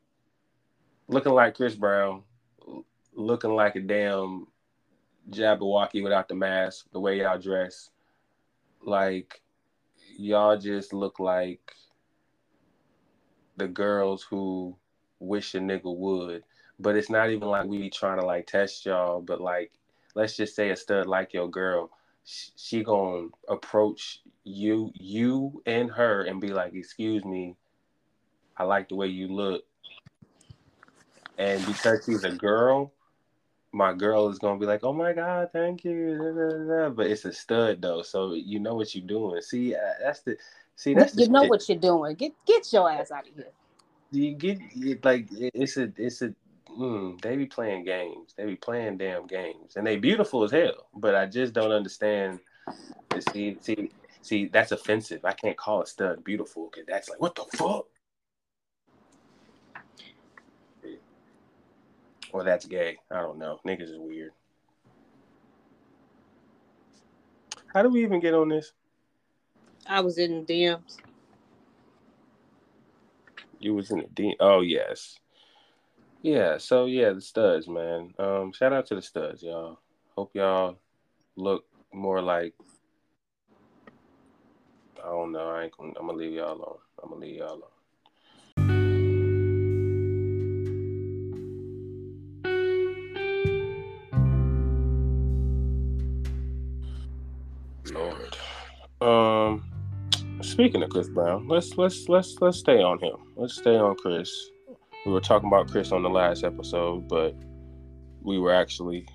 [1.08, 2.24] looking like Chris Brown,
[3.14, 4.48] looking like a damn
[5.32, 7.90] Jabberwocky without the mask, the way y'all dress,
[8.82, 9.42] like
[10.18, 11.74] y'all just look like
[13.60, 14.76] the girls who
[15.20, 16.44] wish a nigga would.
[16.80, 19.72] But it's not even like we trying to like test y'all, but like
[20.16, 21.92] let's just say a stud like your girl,
[22.26, 27.56] sh- she gonna approach you, you and her, and be like, "Excuse me,
[28.58, 29.66] I like the way you look,"
[31.38, 32.94] and because she's a girl,
[33.74, 37.82] my girl is gonna be like, "Oh my god, thank you," but it's a stud
[37.82, 39.42] though, so you know what you're doing.
[39.42, 40.38] See, uh, that's the
[40.80, 41.50] see that's you know shit.
[41.50, 42.16] what you're doing.
[42.16, 43.52] Get get your ass out of here.
[44.12, 46.34] you get it, like it's a it's a
[46.72, 48.34] mm, they be playing games.
[48.38, 50.88] They be playing damn games, and they beautiful as hell.
[50.96, 52.40] But I just don't understand.
[53.34, 54.46] See, see, see.
[54.46, 55.26] That's offensive.
[55.26, 57.88] I can't call a stud beautiful because that's like what the fuck.
[62.32, 62.98] Or that's gay.
[63.12, 63.60] I don't know.
[63.68, 64.32] Niggas is weird.
[67.74, 68.72] How do we even get on this?
[69.90, 70.98] I was in the DMs.
[73.60, 74.36] You was in the D.
[74.40, 75.18] Oh yes,
[76.22, 76.60] yeah.
[76.60, 78.14] So yeah, the studs, man.
[78.20, 79.80] Um, shout out to the studs, y'all.
[80.16, 80.78] Hope y'all
[81.36, 82.54] look more like.
[85.04, 85.50] I don't know.
[85.50, 85.76] I ain't.
[85.76, 86.78] Gonna, I'm gonna leave y'all alone.
[87.04, 87.64] I'm gonna leave y'all alone.
[97.92, 98.38] Lord.
[99.02, 99.69] Um.
[100.60, 103.16] Speaking of Chris Brown, let's let's let's let's stay on him.
[103.38, 104.30] Let's stay on Chris.
[105.06, 107.34] We were talking about Chris on the last episode, but
[108.22, 109.08] we were actually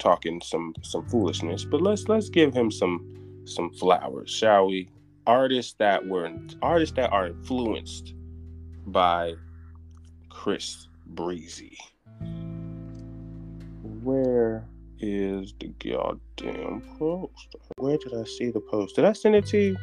[0.00, 1.64] talking some some foolishness.
[1.64, 4.90] But let's let's give him some some flowers, shall we?
[5.28, 6.28] Artists that were
[6.60, 8.12] artists that are influenced
[8.86, 9.34] by
[10.28, 11.78] Chris Breezy.
[14.02, 14.66] Where
[14.98, 17.54] is the goddamn post?
[17.76, 18.96] Where did I see the post?
[18.96, 19.76] Did I send it to you?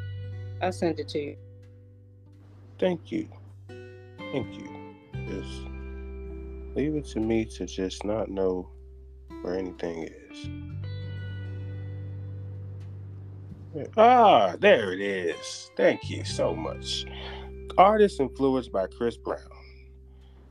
[0.61, 1.37] I sent it to you.
[2.79, 3.27] Thank you.
[4.31, 4.95] Thank you.
[5.27, 5.61] Just
[6.75, 8.69] leave it to me to just not know
[9.41, 10.49] where anything is.
[13.97, 15.71] Ah, there it is.
[15.77, 17.05] Thank you so much.
[17.77, 19.39] Artists influenced by Chris Brown.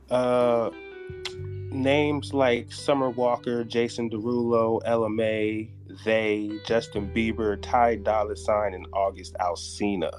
[0.09, 0.71] Uh,
[1.71, 5.69] names like Summer Walker, Jason Derulo, Ella Mai,
[6.03, 10.11] They, Justin Bieber, Ty Dolla Sign, and August Alsina.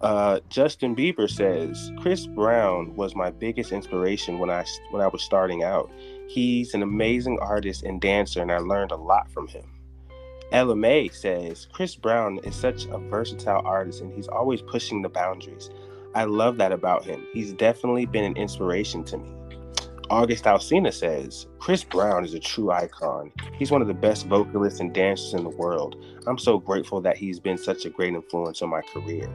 [0.00, 5.22] Uh, Justin Bieber says Chris Brown was my biggest inspiration when I when I was
[5.22, 5.90] starting out.
[6.28, 9.64] He's an amazing artist and dancer, and I learned a lot from him.
[10.52, 15.08] Ella Mai says Chris Brown is such a versatile artist, and he's always pushing the
[15.08, 15.70] boundaries.
[16.14, 17.26] I love that about him.
[17.32, 19.30] He's definitely been an inspiration to me.
[20.10, 23.30] August Alsina says, Chris Brown is a true icon.
[23.58, 26.02] He's one of the best vocalists and dancers in the world.
[26.26, 29.30] I'm so grateful that he's been such a great influence on my career.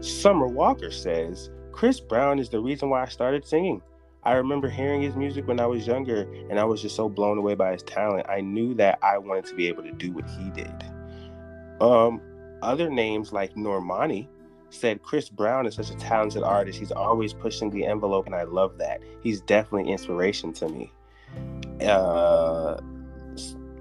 [0.00, 3.82] Summer Walker says, Chris Brown is the reason why I started singing.
[4.22, 7.38] I remember hearing his music when I was younger, and I was just so blown
[7.38, 8.26] away by his talent.
[8.28, 10.84] I knew that I wanted to be able to do what he did.
[11.80, 12.20] Um,
[12.62, 14.28] other names like Normani
[14.70, 16.78] said Chris Brown is such a talented artist.
[16.78, 19.02] He's always pushing the envelope, and I love that.
[19.22, 20.92] He's definitely inspiration to me.
[21.80, 22.80] Uh,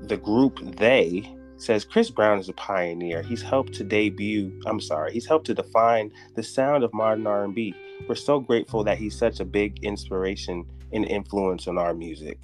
[0.03, 3.21] the group They says Chris Brown is a pioneer.
[3.21, 4.59] He's helped to debut.
[4.65, 5.11] I'm sorry.
[5.11, 7.75] He's helped to define the sound of modern R&B.
[8.07, 12.39] We're so grateful that he's such a big inspiration and influence on our music.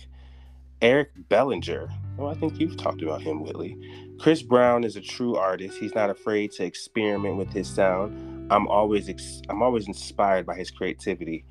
[0.81, 1.89] Eric Bellinger.
[2.19, 3.77] Oh, I think you've talked about him, Whitley.
[4.19, 5.77] Chris Brown is a true artist.
[5.77, 8.34] He's not afraid to experiment with his sound.
[8.49, 11.45] I'm always ex- I'm always inspired by his creativity.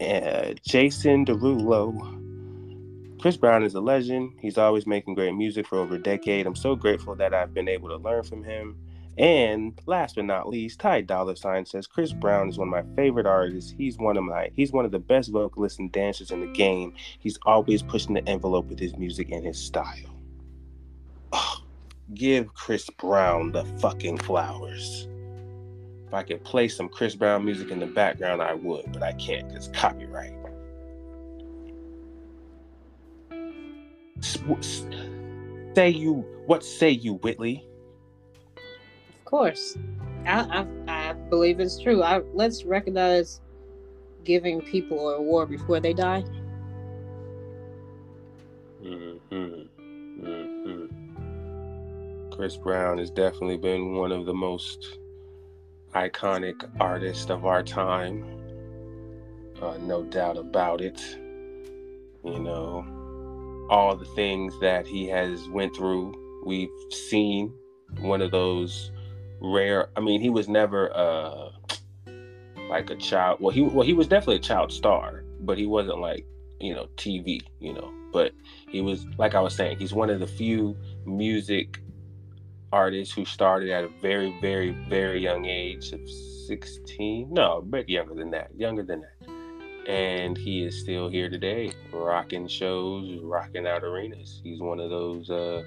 [0.00, 2.24] Uh, Jason Derulo.
[3.20, 4.34] Chris Brown is a legend.
[4.40, 6.46] He's always making great music for over a decade.
[6.46, 8.76] I'm so grateful that I've been able to learn from him.
[9.18, 12.94] And last but not least, Ty Dollar Sign says Chris Brown is one of my
[12.94, 13.74] favorite artists.
[13.76, 16.94] He's one of my he's one of the best vocalists and dancers in the game.
[17.18, 20.14] He's always pushing the envelope with his music and his style.
[21.32, 21.56] Oh,
[22.14, 25.08] give Chris Brown the fucking flowers.
[26.08, 29.12] If I could play some Chris Brown music in the background, I would, but I
[29.12, 30.32] can't because copyright.
[35.74, 37.68] Say you, what say you, Whitley?
[38.56, 39.76] Of course.
[40.24, 42.02] I, I, I believe it's true.
[42.02, 43.42] I, let's recognize
[44.24, 46.24] giving people a award before they die.
[48.82, 49.34] Mm-hmm.
[50.24, 50.86] Mm-hmm.
[52.30, 54.96] Chris Brown has definitely been one of the most
[55.94, 58.24] iconic artist of our time.
[59.60, 61.00] Uh, no doubt about it.
[62.24, 67.52] You know, all the things that he has went through, we've seen
[68.00, 68.90] one of those
[69.40, 69.88] rare.
[69.96, 71.50] I mean, he was never uh
[72.68, 73.38] like a child.
[73.40, 76.26] Well, he well he was definitely a child star, but he wasn't like
[76.60, 77.40] you know TV.
[77.60, 78.32] You know, but
[78.68, 81.80] he was like I was saying, he's one of the few music
[82.72, 86.00] artists who started at a very, very, very young age of
[86.46, 87.32] 16.
[87.32, 88.50] No, but younger than that.
[88.56, 89.90] Younger than that.
[89.90, 94.40] And he is still here today, rocking shows, rocking out arenas.
[94.44, 95.62] He's one of those uh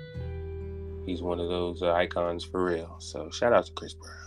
[1.06, 2.96] he's one of those uh, icons for real.
[3.00, 4.18] So shout out to Chris Brown.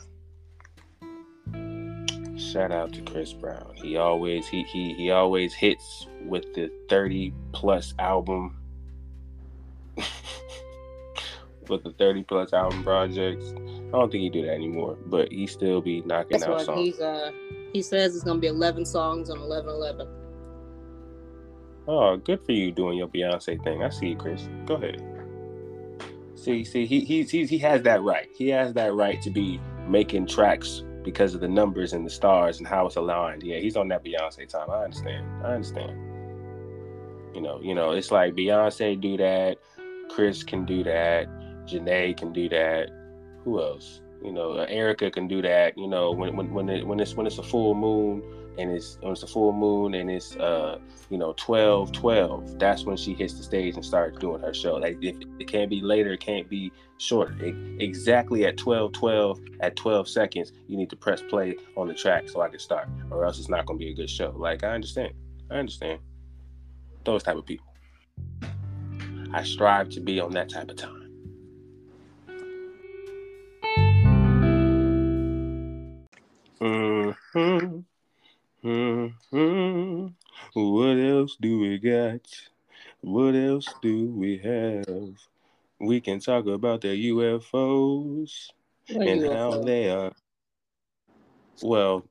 [2.37, 3.73] Shout out to Chris Brown.
[3.77, 8.57] He always he he he always hits with the 30 plus album
[11.69, 13.53] with the 30 plus album projects.
[13.53, 16.81] I don't think he do that anymore, but he still be knocking That's out songs.
[16.81, 17.31] He's uh
[17.73, 20.09] he says it's gonna be 11 songs on 11 11.
[21.87, 23.83] Oh, good for you doing your Beyonce thing.
[23.83, 24.49] I see you, Chris.
[24.65, 25.03] Go ahead.
[26.35, 28.29] See, see, he he he he has that right.
[28.35, 32.59] He has that right to be making tracks because of the numbers and the stars
[32.59, 33.43] and how it's aligned.
[33.43, 34.71] Yeah, he's on that Beyonce time.
[34.71, 35.27] I understand.
[35.45, 35.93] I understand.
[37.35, 39.59] You know, you know, it's like Beyonce do that,
[40.09, 41.29] Chris can do that,
[41.67, 42.91] Janae can do that.
[43.45, 44.01] Who else?
[44.23, 45.77] You know, Erica can do that.
[45.77, 48.23] You know, when when when, it, when it's when it's a full moon
[48.59, 50.79] and it's when it's a full moon and it's uh
[51.11, 54.75] you know 12 12 that's when she hits the stage and starts doing her show
[54.75, 59.41] like if it can't be later it can't be shorter it, exactly at 12 12
[59.61, 62.89] at 12 seconds you need to press play on the track so i can start
[63.11, 65.13] or else it's not going to be a good show like i understand
[65.51, 65.99] i understand
[67.05, 67.67] those type of people
[69.33, 71.04] i strive to be on that type of time
[76.65, 77.81] mm-hmm.
[78.65, 80.07] Mm-hmm.
[80.55, 82.21] What else do we got?
[83.03, 85.15] What else do we have?
[85.79, 88.49] We can talk about the UFOs
[88.89, 89.35] what and UFO?
[89.35, 90.13] how they are.
[91.63, 92.05] Well,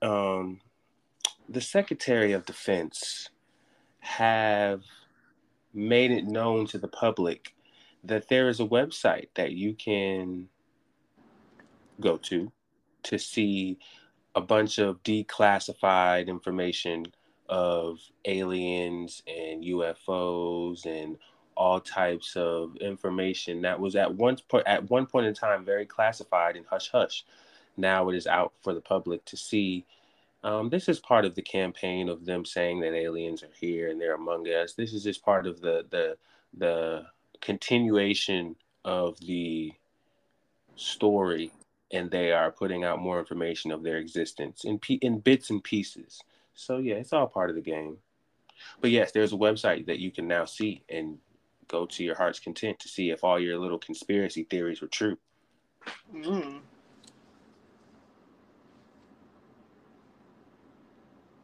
[0.00, 0.60] um,
[1.48, 3.30] the Secretary of Defense
[3.98, 4.82] have
[5.74, 7.54] made it known to the public
[8.04, 10.48] that there is a website that you can
[12.00, 12.52] go to
[13.04, 13.78] to see
[14.34, 17.06] a bunch of declassified information
[17.48, 21.16] of aliens and UFOs and
[21.56, 25.86] all types of information that was at one point at one point in time very
[25.86, 27.24] classified and hush hush.
[27.76, 29.84] Now it is out for the public to see.
[30.44, 34.00] Um, this is part of the campaign of them saying that aliens are here and
[34.00, 34.74] they're among us.
[34.74, 36.16] This is just part of the the
[36.56, 37.06] the
[37.40, 39.72] continuation of the
[40.76, 41.50] story
[41.90, 46.20] and they are putting out more information of their existence in in bits and pieces.
[46.54, 47.98] So yeah, it's all part of the game.
[48.80, 51.18] But yes, there's a website that you can now see and
[51.68, 55.16] go to your heart's content to see if all your little conspiracy theories were true.
[56.14, 56.60] Mm.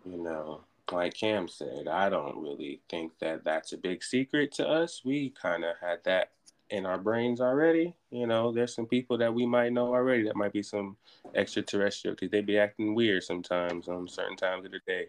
[0.07, 0.61] You know,
[0.93, 5.03] like Cam said, I don't really think that that's a big secret to us.
[5.05, 6.33] We kind of had that
[6.71, 7.95] in our brains already.
[8.11, 10.97] You know, there's some people that we might know already that might be some
[11.35, 15.09] extraterrestrial because they be acting weird sometimes on certain times of the day.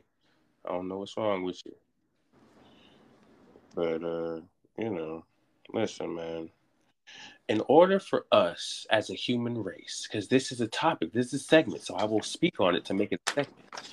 [0.66, 1.76] I don't know what's wrong with you.
[3.76, 4.42] But uh,
[4.78, 5.26] you know,
[5.74, 6.50] listen, man.
[7.48, 11.42] In order for us as a human race, because this is a topic, this is
[11.42, 13.92] a segment, so I will speak on it to make it a segment.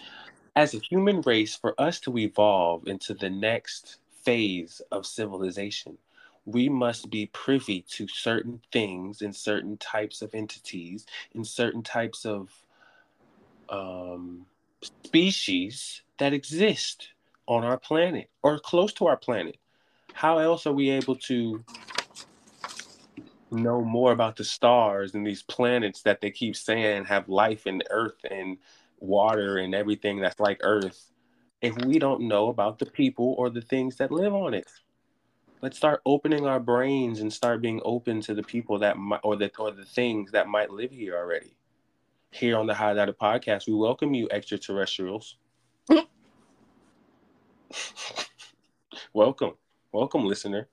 [0.57, 5.99] As a human race, for us to evolve into the next phase of civilization,
[6.45, 12.27] we must be privy to certain things in certain types of entities, in certain types
[12.27, 12.51] of
[13.69, 14.47] um,
[14.83, 17.09] species that exist
[17.47, 19.57] on our planet or close to our planet.
[20.13, 21.65] How else are we able to
[23.51, 27.85] know more about the stars and these planets that they keep saying have life and
[27.91, 28.59] earth and
[28.99, 31.11] water and everything that's like earth
[31.61, 34.67] if we don't know about the people or the things that live on it?
[35.63, 39.37] Let's start opening our brains and start being open to the people that might or
[39.37, 41.55] the or the things that might live here already
[42.33, 43.69] here on the High Data Podcast.
[43.69, 45.37] We welcome you, extraterrestrials.
[49.13, 49.53] welcome,
[49.93, 50.67] welcome, listener.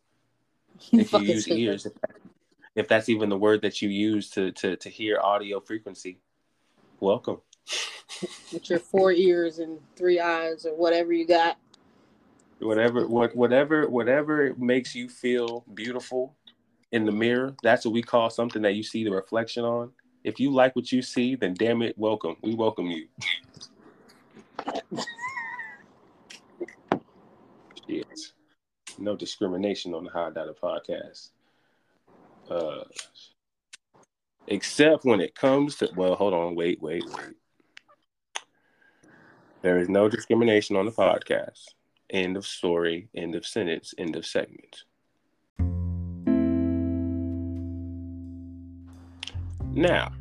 [0.91, 1.93] If you use ears, if,
[2.73, 6.17] if that's even the word that you use to to to hear audio frequency,
[6.99, 7.41] welcome.
[8.51, 11.59] With your four ears and three eyes or whatever you got.
[12.60, 16.36] Whatever, what, whatever, whatever makes you feel beautiful
[16.91, 19.91] in the mirror, that's what we call something that you see the reflection on
[20.24, 22.36] if you like what you see, then damn it, welcome.
[22.41, 23.07] We welcome you.
[27.88, 28.20] Shit.
[28.97, 31.30] No discrimination on the High Data podcast.
[32.49, 32.84] Uh,
[34.47, 37.36] except when it comes to, well, hold on, wait, wait, wait.
[39.62, 41.74] There is no discrimination on the podcast.
[42.12, 44.84] End of story, end of sentence, end of segment.
[49.76, 50.12] Now,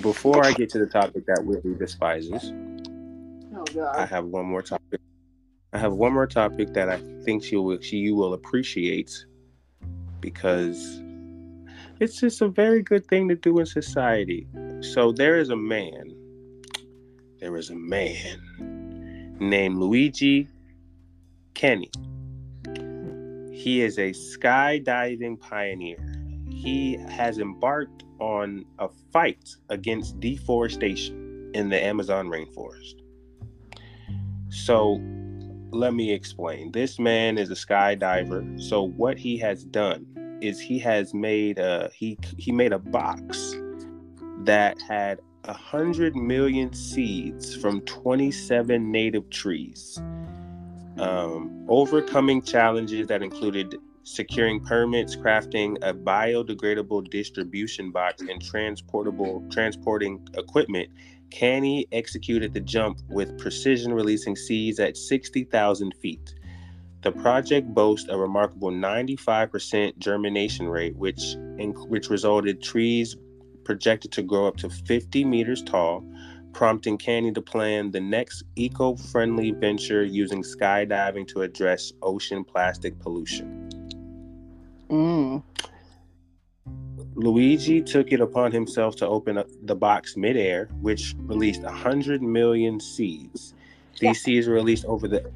[0.00, 2.52] before I get to the topic that Whitley despises,
[3.56, 3.96] oh, God.
[3.96, 5.00] I have one more topic.
[5.72, 9.26] I have one more topic that I think she will she you will appreciate
[10.20, 11.02] because
[11.98, 14.46] it's just a very good thing to do in society.
[14.80, 16.14] So there is a man.
[17.40, 18.73] There is a man
[19.40, 20.48] named Luigi
[21.54, 21.90] Cani.
[23.52, 25.98] He is a skydiving pioneer.
[26.50, 32.94] He has embarked on a fight against deforestation in the Amazon rainforest.
[34.50, 35.00] So
[35.70, 36.72] let me explain.
[36.72, 38.60] This man is a skydiver.
[38.60, 43.56] So what he has done is he has made a he he made a box
[44.44, 49.98] that had a hundred million seeds from 27 native trees.
[50.98, 60.26] Um, overcoming challenges that included securing permits, crafting a biodegradable distribution box, and transportable transporting
[60.34, 60.90] equipment,
[61.30, 66.34] Cani executed the jump with precision, releasing seeds at 60,000 feet.
[67.02, 71.36] The project boasts a remarkable 95% germination rate, which
[71.88, 73.16] which resulted trees
[73.64, 76.04] projected to grow up to 50 meters tall,
[76.52, 83.70] prompting Cani to plan the next eco-friendly venture using skydiving to address ocean plastic pollution.
[84.88, 85.42] Mm.
[87.16, 92.80] Luigi took it upon himself to open up the box midair, which released 100 million
[92.80, 93.54] seeds.
[94.00, 94.12] These yeah.
[94.12, 95.30] seeds were released over the,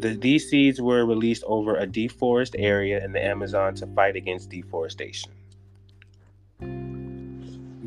[0.00, 4.50] the these seeds were released over a deforested area in the Amazon to fight against
[4.50, 5.30] deforestation.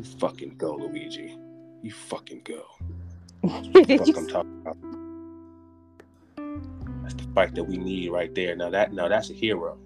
[0.04, 1.34] You fucking go, Luigi.
[1.82, 2.62] You fucking go.
[3.48, 4.76] fuck I'm talking about.
[7.02, 8.54] That's the fight that we need right there.
[8.54, 9.78] Now that now that's a hero.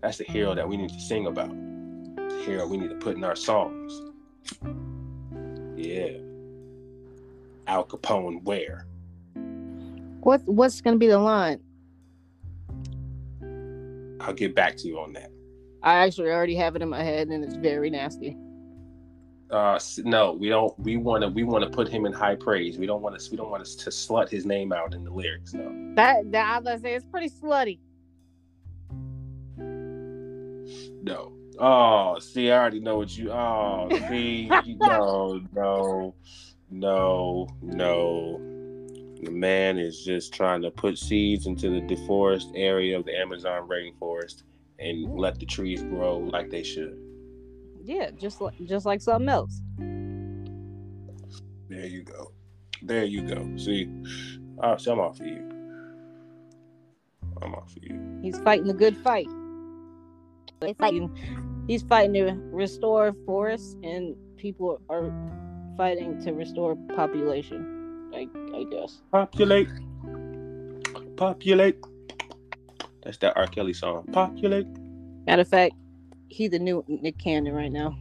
[0.00, 1.50] That's the hero that we need to sing about.
[1.50, 4.00] The hero we need to put in our songs.
[5.76, 6.18] Yeah.
[7.66, 8.86] Al Capone, where?
[10.20, 11.58] What What's gonna be the line?
[14.20, 15.32] I'll get back to you on that.
[15.82, 18.36] I actually already have it in my head, and it's very nasty.
[19.54, 20.76] Uh, no, we don't.
[20.80, 21.28] We want to.
[21.28, 22.76] We want to put him in high praise.
[22.76, 23.30] We don't want to.
[23.30, 25.54] We don't want us to slut his name out in the lyrics.
[25.54, 25.94] No.
[25.94, 27.78] That that I was say it's pretty slutty.
[31.04, 31.32] No.
[31.60, 33.30] Oh, see, I already know what you.
[33.30, 34.48] Oh, see,
[34.80, 36.14] no, no,
[36.68, 38.40] no, no,
[39.22, 43.68] The man is just trying to put seeds into the deforest area of the Amazon
[43.68, 44.42] rainforest
[44.80, 47.03] and let the trees grow like they should.
[47.84, 49.60] Yeah, just like just like something else.
[51.68, 52.32] There you go.
[52.82, 53.56] There you go.
[53.58, 53.90] See,
[54.62, 55.50] uh, so I'm off of you.
[57.42, 58.20] I'm off of you.
[58.22, 59.26] He's fighting the good fight.
[60.62, 65.12] He's fighting, he's fighting to restore forests, and people are
[65.76, 68.10] fighting to restore population.
[68.14, 69.02] I, I guess.
[69.12, 69.68] Populate.
[71.16, 71.76] Populate.
[73.02, 73.46] That's that R.
[73.46, 74.06] Kelly song.
[74.10, 74.66] Populate.
[75.26, 75.74] Matter of fact,
[76.34, 77.96] he the new Nick Cannon right now.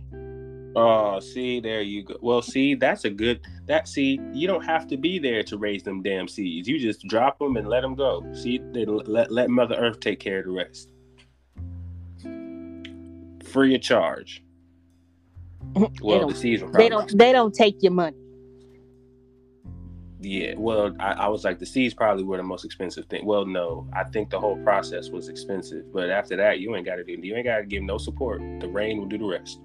[0.76, 2.18] Oh, see, there you go.
[2.22, 3.42] Well, see, that's a good.
[3.68, 6.68] That see, you don't have to be there to raise them damn seeds.
[6.68, 8.26] You just drop them and let them go.
[8.34, 10.90] See, let let Mother Earth take care of the rest,
[13.52, 14.44] free of charge.
[16.02, 17.18] Well, the seeds they don't.
[17.18, 18.18] They don't take your money.
[20.26, 23.26] Yeah, well, I, I, was like, the seeds probably were the most expensive thing.
[23.26, 26.96] Well, no, I think the whole process was expensive, but after that, you ain't got
[26.96, 27.20] to do.
[27.22, 28.42] You ain't got to give no support.
[28.62, 29.60] The rain will do the rest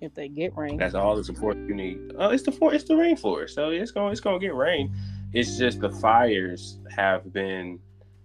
[0.00, 0.76] if they get rain.
[0.76, 1.98] That's all the support you need.
[2.18, 4.94] Oh, it's the for it's the rainforest, so it's going it's going to get rain.
[5.32, 7.78] It's just the fires have been,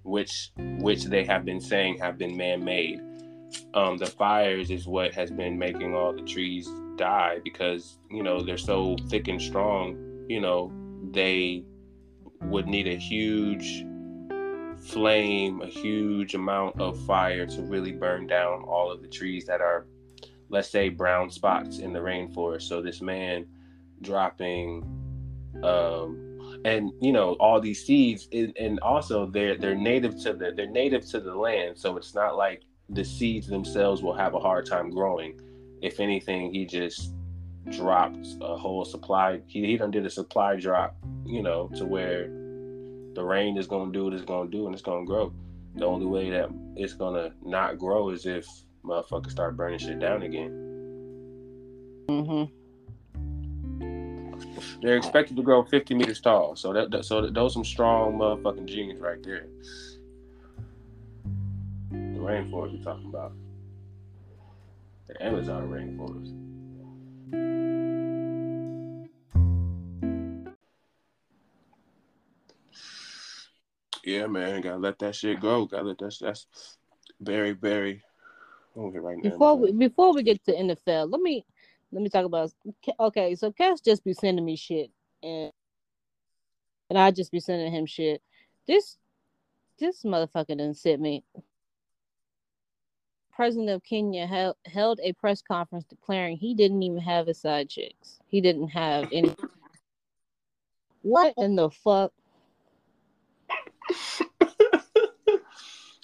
[0.04, 3.02] which which they have been saying have been man made.
[3.74, 8.42] Um, the fires is what has been making all the trees die because you know
[8.42, 9.98] they're so thick and strong.
[10.30, 10.72] You know
[11.14, 11.64] they
[12.42, 13.86] would need a huge
[14.78, 19.62] flame, a huge amount of fire to really burn down all of the trees that
[19.62, 19.86] are
[20.50, 22.64] let's say brown spots in the rainforest.
[22.64, 23.46] So this man
[24.02, 24.84] dropping
[25.64, 26.34] um
[26.66, 31.06] and you know all these seeds and also they're they're native to the they're native
[31.06, 34.90] to the land so it's not like the seeds themselves will have a hard time
[34.90, 35.40] growing
[35.82, 37.14] if anything he just
[37.70, 40.96] dropped a whole supply he, he done did a supply drop
[41.26, 42.28] you know to where
[43.16, 45.08] the rain is going to do what it's going to do and it's going to
[45.08, 45.32] grow
[45.76, 48.48] the only way that it's going to not grow is if
[48.84, 50.52] motherfuckers start burning shit down again.
[52.10, 52.54] Mm-hmm.
[54.82, 58.18] They're expected to grow 50 meters tall, so that, that so that, those some strong
[58.18, 59.48] motherfucking genes right there.
[61.92, 63.32] The rainforest you're talking about,
[65.08, 66.43] the Amazon rainforest.
[74.04, 75.66] Yeah, man, gotta let that shit go.
[75.66, 76.16] Gotta let that.
[76.20, 76.46] That's
[77.22, 78.04] very, very
[78.76, 79.30] right now.
[79.30, 81.46] Before we before we get to NFL, let me
[81.92, 82.52] let me talk about.
[83.00, 85.52] Okay, so Cass just be sending me shit, and
[86.90, 88.22] and I just be sending him shit.
[88.68, 88.98] This
[89.80, 91.24] this motherfucker didn't sent me.
[93.36, 97.70] President of Kenya held, held a press conference declaring he didn't even have his side
[97.70, 98.20] chicks.
[98.28, 99.36] He didn't have any.
[101.02, 102.12] what in the fuck?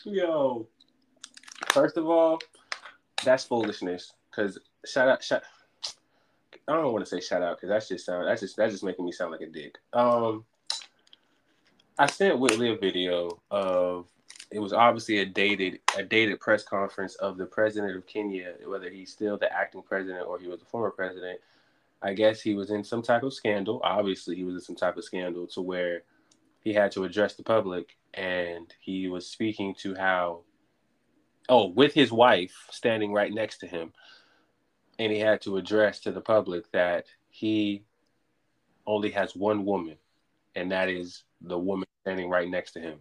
[0.06, 0.68] Yo,
[1.70, 2.40] first of all,
[3.24, 4.12] that's foolishness.
[4.32, 5.44] Because shout out, shout.
[6.68, 8.28] I don't want to say shout out because that's just sound.
[8.28, 9.76] That's just that's just making me sound like a dick.
[9.94, 10.46] Um,
[11.98, 14.08] I sent Whitley a video of
[14.52, 18.90] it was obviously a dated a dated press conference of the president of Kenya, whether
[18.90, 21.40] he's still the acting president or he was a former president.
[22.02, 23.82] I guess he was in some type of scandal.
[23.84, 26.04] Obviously, he was in some type of scandal to where
[26.62, 30.42] he had to address the public, and he was speaking to how
[31.50, 33.92] oh, with his wife standing right next to him.
[34.98, 37.84] And he had to address to the public that he
[38.86, 39.98] only has one woman,
[40.56, 43.00] and that is the woman standing right next to him.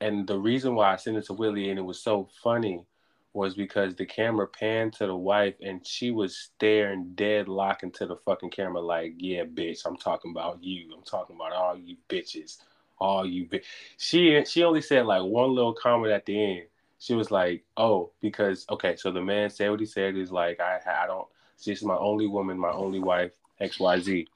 [0.00, 2.84] And the reason why I sent it to Willie and it was so funny
[3.32, 8.06] was because the camera panned to the wife and she was staring dead lock into
[8.06, 10.92] the fucking camera like, yeah, bitch, I'm talking about you.
[10.96, 12.58] I'm talking about all you bitches.
[12.98, 13.64] All you bitch.
[13.98, 16.66] She she only said like one little comment at the end
[17.00, 20.16] she was like, "Oh, because okay." So the man said what he said.
[20.16, 21.26] is like, "I I don't.
[21.58, 24.28] She's my only woman, my only wife, X Y Z."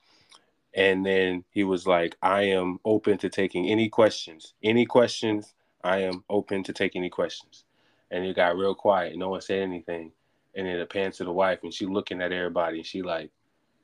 [0.74, 4.54] And then he was like, "I am open to taking any questions.
[4.62, 5.54] Any questions.
[5.82, 7.64] I am open to take any questions."
[8.10, 9.16] And it got real quiet.
[9.16, 10.12] No one said anything.
[10.54, 13.30] And then it pans to the wife, and she looking at everybody, and she like,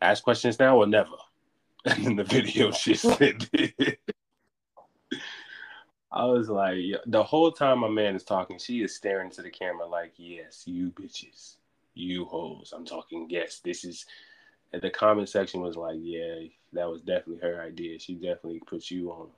[0.03, 1.17] "Ask questions now or never."
[1.87, 3.47] And in the video, she said.
[6.13, 9.51] I was like, the whole time my man is talking, she is staring to the
[9.51, 11.57] camera like, yes, you bitches,
[11.95, 12.73] you hoes.
[12.77, 14.07] I'm talking, yes, this is.
[14.73, 17.99] And the comment section was like, yeah, that was definitely her idea.
[17.99, 19.29] She definitely put you on.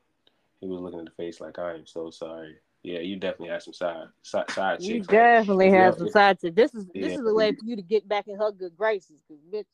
[0.61, 2.57] He was looking at the face like, I am so sorry.
[2.83, 6.57] Yeah, you definitely have some side side, side You definitely like, have some side chicks.
[6.57, 7.07] This is yeah.
[7.07, 9.65] this is a way for you to get back in her good graces, cause bitch.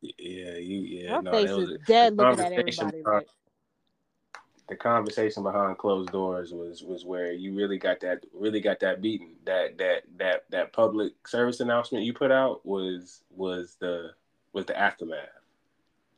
[0.00, 1.16] Yeah, you yeah.
[1.16, 3.02] Her no, face is dead looking at everybody.
[3.04, 3.26] Right?
[4.72, 9.02] the conversation behind closed doors was was where you really got that really got that
[9.02, 9.34] beaten.
[9.44, 14.12] That that that that public service announcement you put out was was the
[14.52, 15.28] was the aftermath.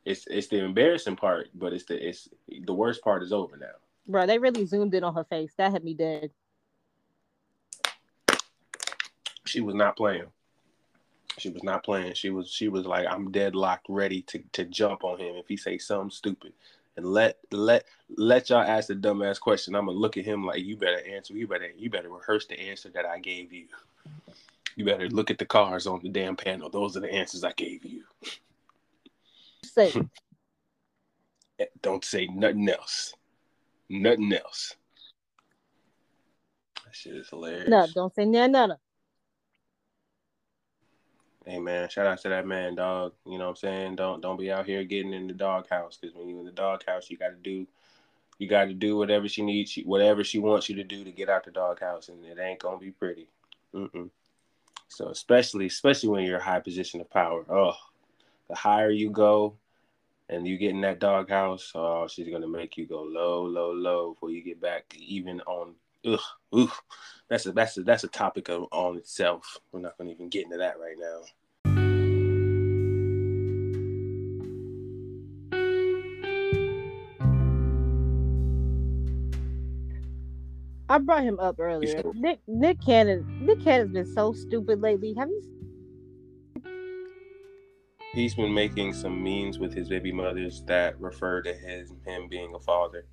[0.05, 3.66] It's it's the embarrassing part, but it's the it's the worst part is over now.
[4.07, 5.53] Bro, they really zoomed in on her face.
[5.57, 6.30] That had me dead.
[9.47, 10.26] She was not playing.
[11.39, 12.14] She was not playing.
[12.14, 15.57] She was she was like, I'm deadlocked, ready to to jump on him if he
[15.57, 16.53] say something stupid.
[16.97, 19.74] And let let let y'all ask the dumbass question.
[19.74, 21.35] I'm gonna look at him like you better answer.
[21.35, 23.66] You better you better rehearse the answer that I gave you.
[24.76, 26.68] You better look at the cars on the damn panel.
[26.68, 28.02] Those are the answers I gave you.
[29.64, 29.92] Say
[31.58, 33.14] eh, Don't say nothing else.
[33.88, 34.74] Nothing else.
[36.84, 37.68] That shit is hilarious.
[37.68, 38.76] no, don't say no, no, no.
[41.46, 43.12] Hey man, shout out to that man, dog.
[43.26, 43.96] You know what I'm saying?
[43.96, 47.10] Don't don't be out here getting in the doghouse because when you in the doghouse,
[47.10, 47.66] you got to do,
[48.38, 51.28] you got to do whatever she needs, whatever she wants you to do to get
[51.28, 53.28] out the doghouse, and it ain't gonna be pretty.
[53.74, 54.08] Mm-mm.
[54.89, 57.74] So especially especially when you're a high position of power, oh,
[58.49, 59.57] the higher you go,
[60.28, 64.14] and you get in that doghouse, oh, she's gonna make you go low, low, low
[64.14, 65.74] before you get back even on.
[66.07, 66.20] Ugh,
[66.53, 66.70] ugh.
[67.28, 69.59] That's a that's a that's a topic of, on itself.
[69.72, 71.22] We're not gonna even get into that right now.
[80.95, 82.05] I brought him up earlier.
[82.14, 85.12] Nick Nick Cannon Nick Cannon's been so stupid lately.
[85.18, 85.42] Have you
[88.12, 92.55] He's been making some memes with his baby mothers that refer to his him being
[92.55, 93.07] a father.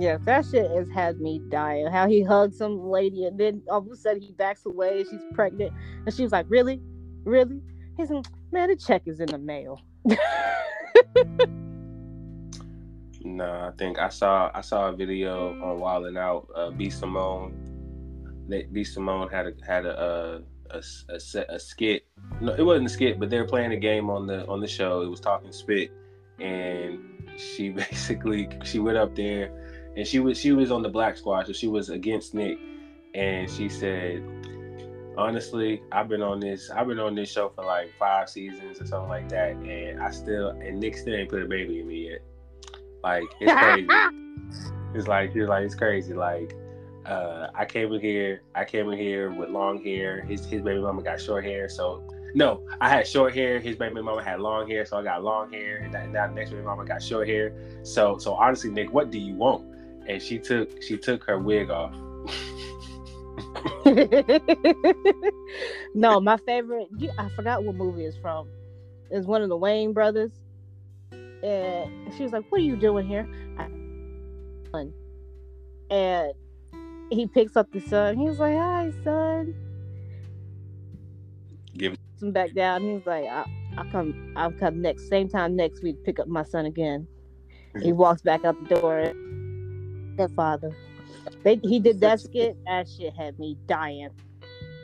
[0.00, 1.86] Yes, that shit has had me dying.
[1.88, 5.04] How he hugged some lady and then all of a sudden he backs away.
[5.04, 5.74] She's pregnant,
[6.06, 6.80] and she was like, "Really,
[7.24, 7.60] really?"
[7.98, 9.82] He's like, "Man, the check is in the mail."
[13.26, 16.48] Nah, I think I saw I saw a video on Wild 'N Out.
[16.54, 17.52] Uh, B Simone,
[18.70, 22.06] B Simone had a had a uh, a, a, a skit.
[22.40, 24.68] No, it wasn't a skit, but they were playing a game on the on the
[24.68, 25.02] show.
[25.02, 25.90] It was talking spit,
[26.38, 29.50] and she basically she went up there,
[29.96, 32.58] and she was she was on the black squad, so she was against Nick,
[33.14, 34.22] and she said,
[35.18, 38.86] honestly, I've been on this I've been on this show for like five seasons or
[38.86, 42.10] something like that, and I still and Nick still ain't put a baby in me
[42.10, 42.22] yet.
[43.06, 43.86] Like it's crazy.
[44.94, 46.12] It's like you're like it's crazy.
[46.12, 46.56] Like
[47.06, 50.22] uh, I came in here, I came in here with long hair.
[50.22, 52.02] His his baby mama got short hair, so
[52.34, 53.60] no, I had short hair.
[53.60, 55.82] His baby mama had long hair, so I got long hair.
[55.84, 57.54] And that- next baby mama got short hair.
[57.84, 59.64] So so honestly, Nick, what do you want?
[60.08, 61.94] And she took she took her wig off.
[65.94, 66.88] no, my favorite.
[67.18, 68.48] I forgot what movie it's from.
[69.10, 70.32] It's one of the Wayne brothers,
[71.42, 73.28] and she was like, "What are you doing here?"
[73.58, 73.68] I,
[75.90, 76.32] and
[77.10, 78.16] he picks up the son.
[78.16, 79.54] He was like, "Hi, son."
[81.76, 82.82] Give him back down.
[82.82, 83.44] He was like, I,
[83.76, 84.32] "I'll come.
[84.36, 86.02] I'll come next same time next week.
[86.04, 87.06] Pick up my son again."
[87.82, 87.96] He mhm.
[87.96, 89.12] walks back out the door.
[90.16, 90.74] That father.
[91.42, 92.56] They, he did that skit.
[92.64, 94.10] That shit had me dying.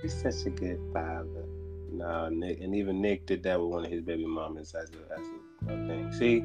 [0.03, 1.45] He's such a good father.
[1.91, 5.13] No, Nick, and even Nick did that with one of his baby mamas as a,
[5.13, 6.13] as a, thing.
[6.13, 6.39] See,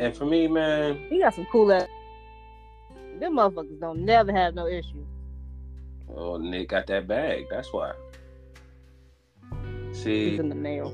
[0.00, 1.88] and for me, man, He got some cool ass.
[3.20, 5.04] Them motherfuckers don't never have no issue.
[6.14, 7.46] oh, Nick got that bag.
[7.50, 7.92] That's why.
[9.92, 10.90] See, He's in the mail.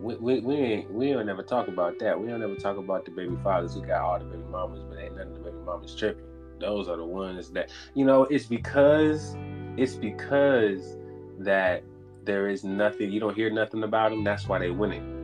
[0.00, 2.18] we, we, we ain't we don't never talk about that.
[2.18, 4.98] We don't ever talk about the baby fathers who got all the baby mamas, but
[4.98, 6.24] ain't none of the baby mamas tripping.
[6.60, 8.22] Those are the ones that you know.
[8.24, 9.36] It's because
[9.76, 10.96] it's because
[11.40, 11.82] that
[12.24, 13.10] there is nothing.
[13.10, 14.22] You don't hear nothing about them.
[14.22, 15.23] That's why they winning.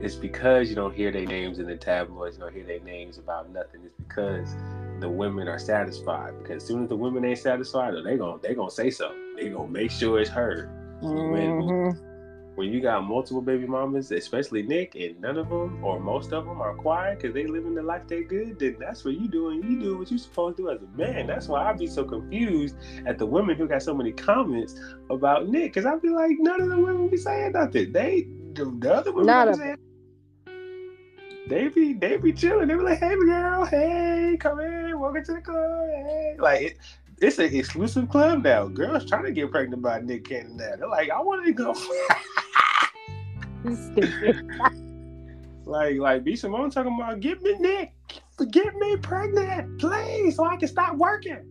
[0.00, 2.36] It's because you don't hear their names in the tabloids.
[2.36, 3.80] You don't hear their names about nothing.
[3.84, 4.54] It's because
[5.00, 6.34] the women are satisfied.
[6.38, 9.12] Because as soon as the women ain't satisfied, they gonna they gonna say so.
[9.36, 10.68] They gonna make sure it's heard.
[11.02, 11.98] When- Mhm.
[12.56, 16.44] when you got multiple baby mamas, especially Nick, and none of them or most of
[16.44, 19.62] them are quiet because they living the life they good, then that's what you doing.
[19.62, 21.28] You do what you supposed to do as a man.
[21.28, 22.74] That's why I be so confused
[23.06, 24.74] at the women who got so many comments
[25.10, 27.92] about Nick because I be like, none of the women be saying nothing.
[27.92, 29.76] They the, the other women None be saying.
[31.48, 32.68] They be they be chilling.
[32.68, 36.78] They be like, "Hey, girl, hey, come in, welcome to the club." Hey, like it,
[37.20, 38.66] it's an exclusive club now.
[38.66, 40.76] Girls trying to get pregnant by Nick Cannon now.
[40.76, 41.74] They're like, "I want to go."
[45.68, 47.92] Like, like B Simone talking about, get me Nick,
[48.50, 51.44] get me pregnant, please, so I can stop working.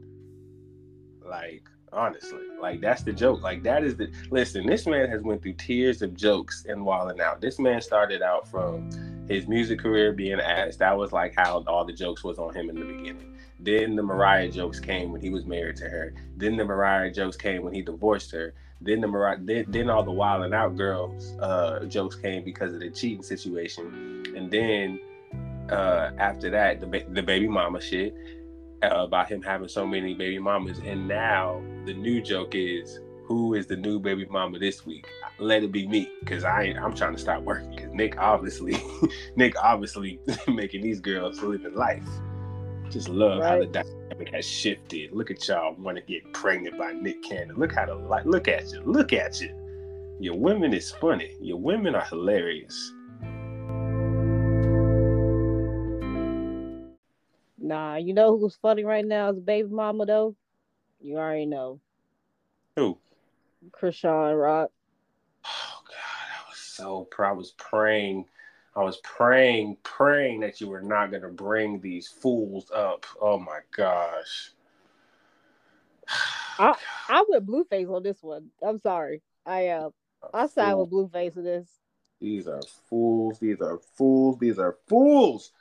[1.23, 3.43] Like, honestly, like that's the joke.
[3.43, 4.65] Like that is the listen.
[4.65, 7.41] This man has went through tears of jokes and Wild 'N Out.
[7.41, 8.89] This man started out from
[9.28, 12.69] his music career being asked, that was like how all the jokes was on him
[12.69, 13.36] in the beginning.
[13.59, 16.13] Then the Mariah jokes came when he was married to her.
[16.38, 18.53] Then the Mariah jokes came when he divorced her.
[18.80, 22.73] Then the Mariah, then, then all the Wild 'N Out girls uh, jokes came because
[22.73, 24.23] of the cheating situation.
[24.36, 24.99] And then
[25.71, 28.15] uh, after that, the, the baby mama shit
[28.84, 30.80] uh, about him having so many baby mamas.
[30.86, 35.07] And now the new joke is who is the new baby mama this week?
[35.39, 37.77] Let it be me, cause I ain't, I'm trying to stop working.
[37.77, 38.75] Cause Nick obviously,
[39.35, 42.07] Nick obviously making these girls live in life.
[42.89, 43.49] Just love right.
[43.49, 45.11] how the dynamic has shifted.
[45.11, 47.55] Look at y'all want to get pregnant by Nick Cannon.
[47.57, 48.25] Look how the like.
[48.25, 48.81] Look at you.
[48.81, 49.53] Look at you.
[50.19, 51.35] Your women is funny.
[51.39, 52.93] Your women are hilarious.
[57.59, 60.35] Nah, you know who's funny right now is baby mama though?
[60.99, 61.79] You already know.
[62.75, 62.97] Who?
[63.71, 64.71] Chrisean Rock.
[65.45, 67.07] Oh God, I was so.
[67.19, 68.25] I was praying.
[68.75, 73.05] I was praying, praying that you were not gonna bring these fools up.
[73.19, 74.51] Oh my gosh.
[76.59, 76.75] I
[77.09, 78.49] I went Blueface on this one.
[78.61, 79.21] I'm sorry.
[79.45, 79.89] I uh
[80.34, 81.67] I side with Blueface in this.
[82.19, 83.39] These are fools.
[83.39, 84.38] These are fools.
[84.39, 85.51] These are fools.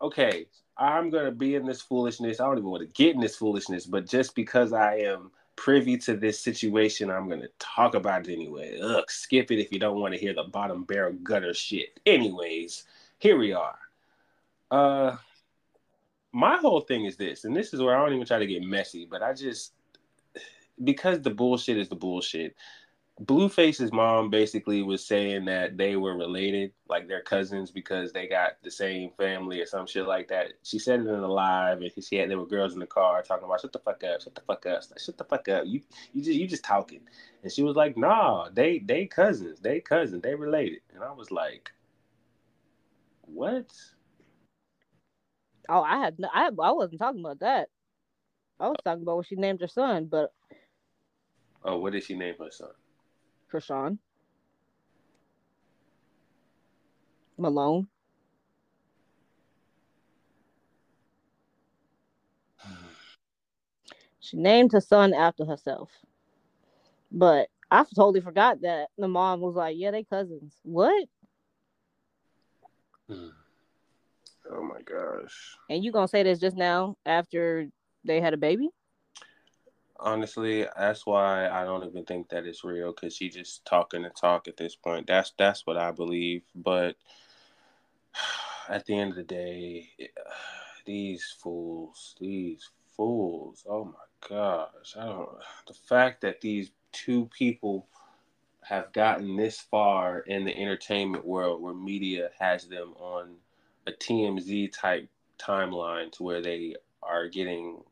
[0.00, 0.46] Okay,
[0.76, 2.40] I'm gonna be in this foolishness.
[2.40, 5.96] I don't even want to get in this foolishness, but just because I am privy
[5.98, 8.78] to this situation, I'm gonna talk about it anyway.
[8.80, 12.00] Ugh, skip it if you don't want to hear the bottom barrel gutter shit.
[12.06, 12.84] Anyways,
[13.18, 13.78] here we are.
[14.70, 15.16] Uh
[16.32, 18.62] my whole thing is this, and this is where I don't even try to get
[18.62, 19.72] messy, but I just
[20.82, 22.56] because the bullshit is the bullshit.
[23.20, 28.52] Blueface's mom basically was saying that they were related, like they're cousins, because they got
[28.62, 30.54] the same family or some shit like that.
[30.62, 33.22] She said it in the live, and she had there were girls in the car
[33.22, 35.64] talking about shut the fuck up, shut the fuck up, shut the fuck up.
[35.66, 35.82] You
[36.14, 37.00] you just you just talking,
[37.42, 41.30] and she was like, nah, they they cousins, they cousins, they related, and I was
[41.30, 41.70] like,
[43.20, 43.70] what?
[45.68, 47.68] Oh, I had I I wasn't talking about that.
[48.58, 50.32] I was talking about what she named her son, but
[51.62, 52.70] oh, what did she name her son?
[53.52, 53.98] Chrisean.
[57.38, 57.88] Malone.
[64.20, 65.90] She named her son after herself.
[67.10, 70.54] But I totally forgot that the mom was like, yeah, they cousins.
[70.62, 71.08] What?
[73.08, 73.28] Hmm.
[74.50, 75.56] Oh my gosh.
[75.68, 77.68] And you gonna say this just now after
[78.04, 78.70] they had a baby?
[80.02, 84.14] Honestly, that's why I don't even think that it's real because she just talking and
[84.14, 85.06] talk at this point.
[85.06, 86.42] That's that's what I believe.
[86.54, 86.96] But
[88.68, 90.06] at the end of the day, eh,
[90.84, 93.64] these fools, these fools.
[93.68, 95.28] Oh my gosh, I don't.
[95.66, 97.86] The fact that these two people
[98.62, 103.34] have gotten this far in the entertainment world, where media has them on
[103.86, 107.82] a TMZ type timeline, to where they are getting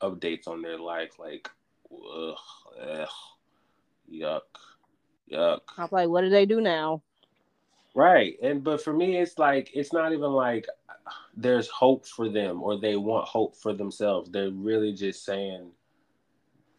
[0.00, 1.18] updates on their life.
[1.18, 1.48] Like,
[1.92, 2.36] ugh,
[2.80, 3.08] ugh,
[4.12, 4.40] yuck,
[5.30, 5.60] yuck.
[5.78, 7.02] I'm like, what do they do now?
[7.94, 10.66] Right, and but for me, it's like it's not even like
[11.34, 14.30] there's hope for them or they want hope for themselves.
[14.30, 15.70] They're really just saying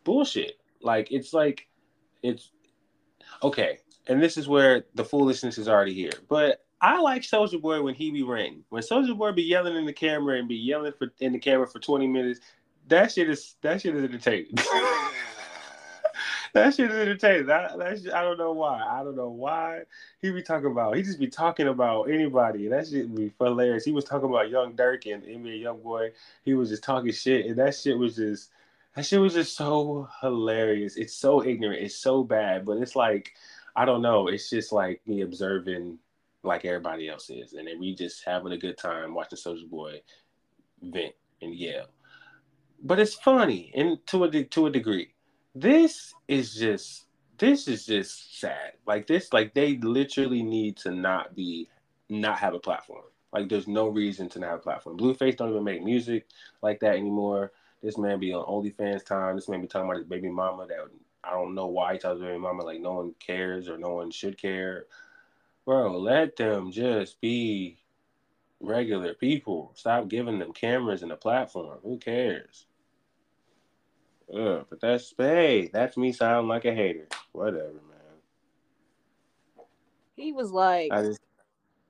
[0.03, 0.59] bullshit.
[0.81, 1.67] Like it's like
[2.21, 2.51] it's
[3.41, 6.11] okay, and this is where the foolishness is already here.
[6.29, 8.63] But I like Soulja Boy when he be ranting.
[8.69, 11.67] When Soulja Boy be yelling in the camera and be yelling for in the camera
[11.67, 12.41] for 20 minutes,
[12.87, 14.51] that shit is that shit is entertaining.
[16.53, 17.47] that shit is entertaining.
[17.47, 18.81] That, that shit, I don't know why.
[18.81, 19.83] I don't know why
[20.19, 20.95] he be talking about.
[20.95, 22.67] He just be talking about anybody.
[22.67, 23.85] That shit be hilarious.
[23.85, 26.11] He was talking about Young Durk and NBA Young Boy.
[26.43, 28.51] He was just talking shit, and that shit was just
[28.95, 30.95] that shit was just so hilarious.
[30.95, 31.83] It's so ignorant.
[31.83, 33.33] It's so bad, but it's like
[33.75, 34.27] I don't know.
[34.27, 35.99] It's just like me observing
[36.43, 40.01] like everybody else is, and then we just having a good time watching Soulja Boy
[40.81, 41.87] vent and yell
[42.83, 45.13] but it's funny and to a to a degree.
[45.55, 47.05] This is just
[47.37, 48.73] this is just sad.
[48.85, 51.69] Like this, like they literally need to not be
[52.09, 53.03] not have a platform.
[53.33, 54.97] Like there's no reason to not have a platform.
[54.97, 56.27] Blueface don't even make music
[56.61, 57.51] like that anymore.
[57.83, 59.35] This man be on OnlyFans time.
[59.35, 60.77] This man be talking about his baby mama that
[61.23, 63.89] I don't know why he tells his baby mama like no one cares or no
[63.89, 64.85] one should care.
[65.65, 67.77] Bro, let them just be
[68.59, 69.71] regular people.
[69.75, 71.79] Stop giving them cameras and a platform.
[71.83, 72.65] Who cares?
[74.33, 77.07] Ugh, but that's hey, that's me sounding like a hater.
[77.31, 77.97] Whatever, man.
[80.15, 81.21] He was like, just,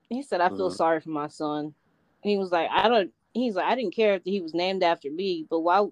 [0.08, 0.76] he said, "I feel mm-hmm.
[0.76, 1.74] sorry for my son."
[2.22, 5.10] He was like, "I don't." He's like, "I didn't care if he was named after
[5.10, 5.86] me, but why?"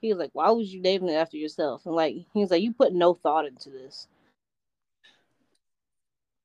[0.00, 2.62] He was like, "Why was you naming it after yourself?" And like, he was like,
[2.62, 4.08] "You put no thought into this."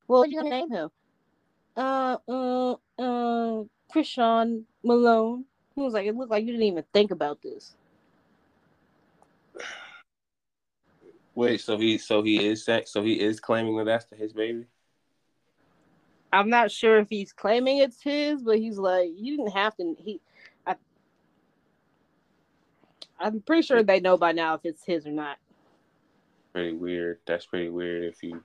[0.08, 0.90] Well, what are you gonna name him?
[1.78, 3.64] Uh, uh, uh,
[3.94, 5.46] Chrisean Malone.
[5.76, 7.76] He was like, it looked like you didn't even think about this.
[11.36, 14.66] Wait, so he so he is that so he is claiming that that's his baby?
[16.34, 19.96] I'm not sure if he's claiming it's his, but he's like, you didn't have to.
[20.00, 20.20] He,
[20.66, 20.76] I,
[23.20, 25.38] I'm pretty sure they know by now if it's his or not.
[26.54, 27.20] Pretty weird.
[27.28, 28.06] That's pretty weird.
[28.06, 28.44] If you,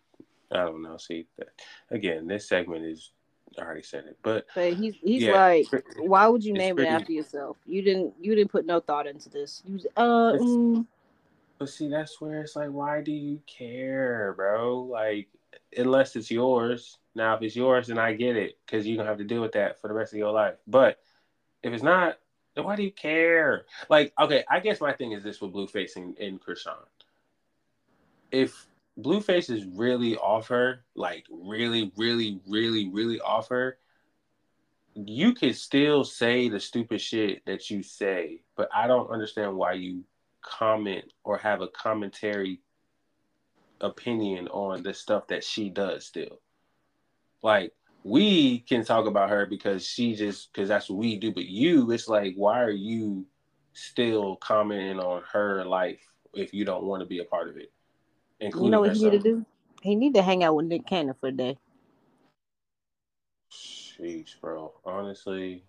[0.50, 0.98] I don't know.
[0.98, 1.48] See, that,
[1.90, 3.10] again, this segment is
[3.58, 6.90] I already said it, but but he's he's yeah, like, why would you name pretty-
[6.90, 7.56] it after yourself?
[7.66, 9.62] You didn't you didn't put no thought into this.
[9.66, 10.86] You uh, mm,
[11.58, 14.82] But see, that's where it's like, why do you care, bro?
[14.82, 15.28] Like,
[15.76, 16.98] unless it's yours.
[17.14, 19.52] Now, if it's yours, then I get it because you're gonna have to deal with
[19.52, 20.56] that for the rest of your life.
[20.66, 20.98] But
[21.62, 22.18] if it's not,
[22.54, 23.66] then why do you care?
[23.88, 26.76] Like, okay, I guess my thing is this with Blueface and, and Chrisean.
[28.30, 28.66] If
[29.02, 33.78] Blueface is really off her, like really, really, really, really off her,
[34.94, 39.72] you can still say the stupid shit that you say, but I don't understand why
[39.72, 40.04] you
[40.42, 42.60] comment or have a commentary
[43.80, 46.40] opinion on the stuff that she does still.
[47.42, 47.72] Like
[48.04, 51.90] we can talk about her because she just because that's what we do, but you,
[51.90, 53.26] it's like, why are you
[53.72, 56.00] still commenting on her life
[56.34, 57.72] if you don't want to be a part of it?
[58.42, 59.46] You know what he need to do?
[59.82, 61.58] He need to hang out with Nick Cannon for a day.
[63.50, 64.72] Sheesh, bro.
[64.84, 65.64] Honestly,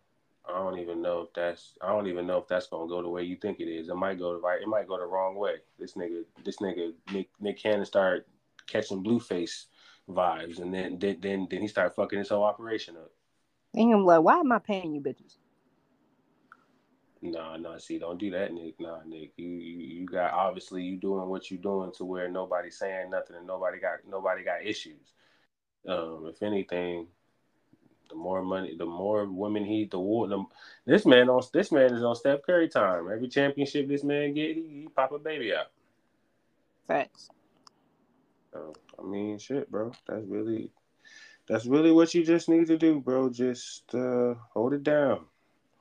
[0.48, 3.10] I don't even know if that's I don't even know if that's gonna go the
[3.10, 3.90] way you think it is.
[3.90, 4.62] It might go the right.
[4.62, 5.56] It might go the wrong way.
[5.80, 8.28] This nigga, this nigga, Nick Nick Cannon start
[8.68, 9.66] catching Blueface
[10.10, 13.12] vibes, and then then then, then he start fucking his whole operation up.
[13.74, 15.38] And I'm like, why am I paying you bitches?
[17.24, 17.78] Nah, nah.
[17.78, 18.80] See, don't do that, Nick.
[18.82, 19.32] Nah, Nick.
[19.38, 23.38] You you you got obviously you doing what you doing to where nobody's saying nothing
[23.38, 25.14] and nobody got nobody got issues.
[25.88, 27.08] Um, if anything,
[28.10, 30.28] the more money, the more women he, the war.
[30.28, 30.44] The,
[30.86, 33.10] this man on this man is on Steph Curry time.
[33.10, 35.68] Every championship this man get, he, he pop a baby out.
[36.90, 37.30] Facts.
[38.52, 39.94] So, I mean, shit, bro.
[40.08, 40.72] That's really,
[41.48, 43.30] that's really what you just need to do, bro.
[43.30, 45.26] Just uh, hold it down,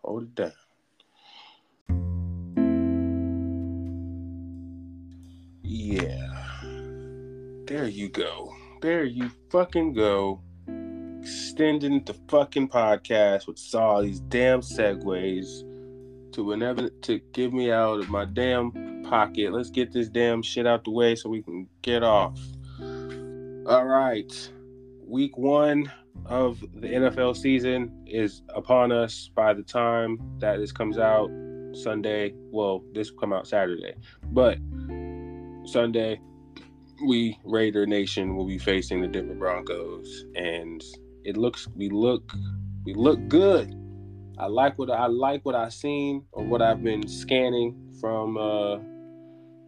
[0.05, 0.53] hold it down.
[7.83, 8.55] There you go.
[8.81, 10.41] There you fucking go.
[11.21, 15.65] Extending the fucking podcast with all these damn segues
[16.33, 19.53] to whenever to give me out of my damn pocket.
[19.53, 22.39] Let's get this damn shit out the way so we can get off.
[22.81, 24.51] All right.
[25.05, 25.91] Week one
[26.27, 31.33] of the NFL season is upon us by the time that this comes out
[31.73, 32.33] Sunday.
[32.53, 33.95] Well, this will come out Saturday.
[34.31, 34.59] But
[35.65, 36.21] Sunday,
[37.07, 40.83] we Raider Nation will be facing the Denver Broncos, and
[41.25, 42.33] it looks we look
[42.85, 43.75] we look good.
[44.39, 48.77] I like what I like what I've seen or what I've been scanning from uh,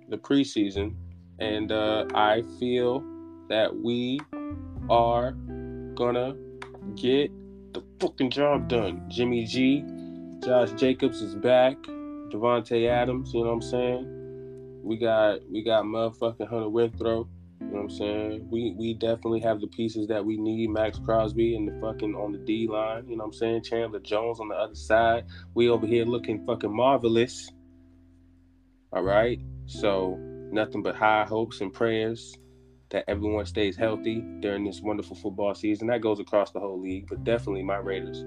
[0.08, 0.94] the preseason,
[1.38, 3.04] and uh, I feel
[3.48, 4.20] that we
[4.88, 5.32] are
[5.94, 6.34] gonna
[6.96, 7.30] get
[7.72, 9.04] the fucking job done.
[9.08, 9.84] Jimmy G,
[10.44, 11.76] Josh Jacobs is back.
[12.30, 14.13] Davante Adams, you know what I'm saying?
[14.84, 17.26] We got we got motherfucking Hunter Renfrow.
[17.60, 18.48] You know what I'm saying?
[18.50, 20.68] We we definitely have the pieces that we need.
[20.68, 23.08] Maxx Crosby and the fucking on the D line.
[23.08, 23.62] You know what I'm saying?
[23.62, 25.24] Chandler Jones on the other side.
[25.54, 27.50] We over here looking fucking marvelous.
[28.92, 29.40] All right.
[29.66, 30.16] So
[30.52, 32.36] nothing but high hopes and prayers
[32.90, 35.88] that everyone stays healthy during this wonderful football season.
[35.88, 38.18] That goes across the whole league, but definitely my Raiders.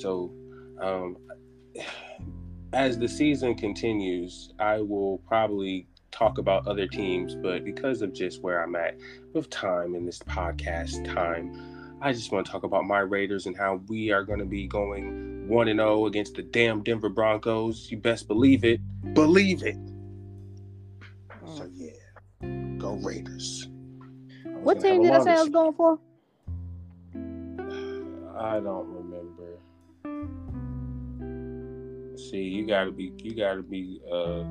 [0.00, 0.32] So
[0.82, 1.18] um
[2.74, 8.42] as the season continues, I will probably talk about other teams, but because of just
[8.42, 8.96] where I'm at
[9.32, 13.56] with time in this podcast time, I just want to talk about my Raiders and
[13.56, 17.90] how we are going to be going 1 and 0 against the damn Denver Broncos.
[17.90, 18.80] You best believe it.
[19.14, 19.76] Believe it.
[21.30, 21.56] Hmm.
[21.56, 21.90] So yeah.
[22.78, 23.68] Go Raiders.
[24.44, 25.98] What team did I say I was going for?
[28.38, 28.93] I don't
[32.16, 34.44] See, you gotta be, you gotta be, uh,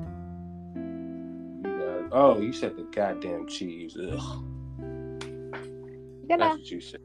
[0.76, 3.96] you gotta, oh, you said the goddamn Chiefs.
[3.96, 4.44] Ugh,
[6.28, 6.36] Did I?
[6.36, 7.00] that's what you said.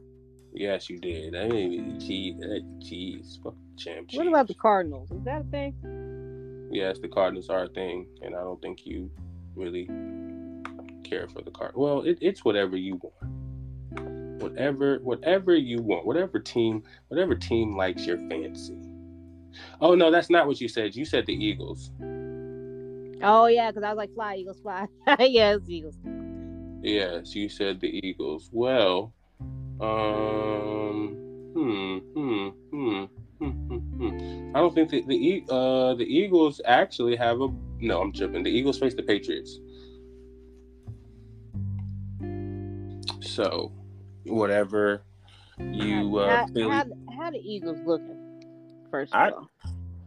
[0.54, 1.36] Yes, you did.
[1.36, 2.36] I didn't even cheese.
[2.82, 3.40] Cheese.
[3.44, 4.10] Fuck the champ.
[4.14, 5.12] What about the Cardinals?
[5.12, 6.70] Is that a thing?
[6.72, 9.10] Yes, the Cardinals are a thing, and I don't think you
[9.56, 9.86] really
[11.04, 11.74] care for the card.
[11.76, 14.42] Well, it, it's whatever you want.
[14.42, 16.06] Whatever, whatever you want.
[16.06, 18.78] Whatever team, whatever team likes your fancy.
[19.82, 20.96] Oh no, that's not what you said.
[20.96, 21.92] You said the Eagles.
[23.22, 24.88] Oh yeah, because I was like, fly Eagles, fly.
[25.20, 25.96] yeah, it's Eagles.
[26.82, 28.50] Yes, you said the Eagles.
[28.54, 29.14] Well,
[29.82, 31.18] um,
[31.54, 31.98] Hmm.
[32.16, 32.48] Hmm.
[32.72, 33.06] Hmm.
[33.40, 34.56] Hmm, hmm, hmm.
[34.56, 37.48] I don't think the the uh the Eagles actually have a
[37.80, 38.02] no.
[38.02, 38.44] I'm tripping.
[38.44, 39.60] The Eagles face the Patriots.
[43.22, 43.72] So,
[44.26, 45.04] whatever
[45.72, 46.84] you uh, how, Philly- how,
[47.18, 48.19] how the Eagles looking?
[48.92, 49.50] First of I- all,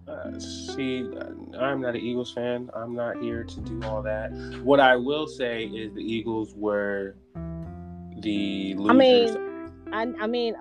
[0.09, 1.09] Uh, see,
[1.57, 2.69] I'm not an Eagles fan.
[2.75, 4.33] I'm not here to do all that.
[4.65, 7.15] What I will say is the Eagles were
[8.19, 8.91] the losers.
[8.91, 10.57] I mean, I I mean,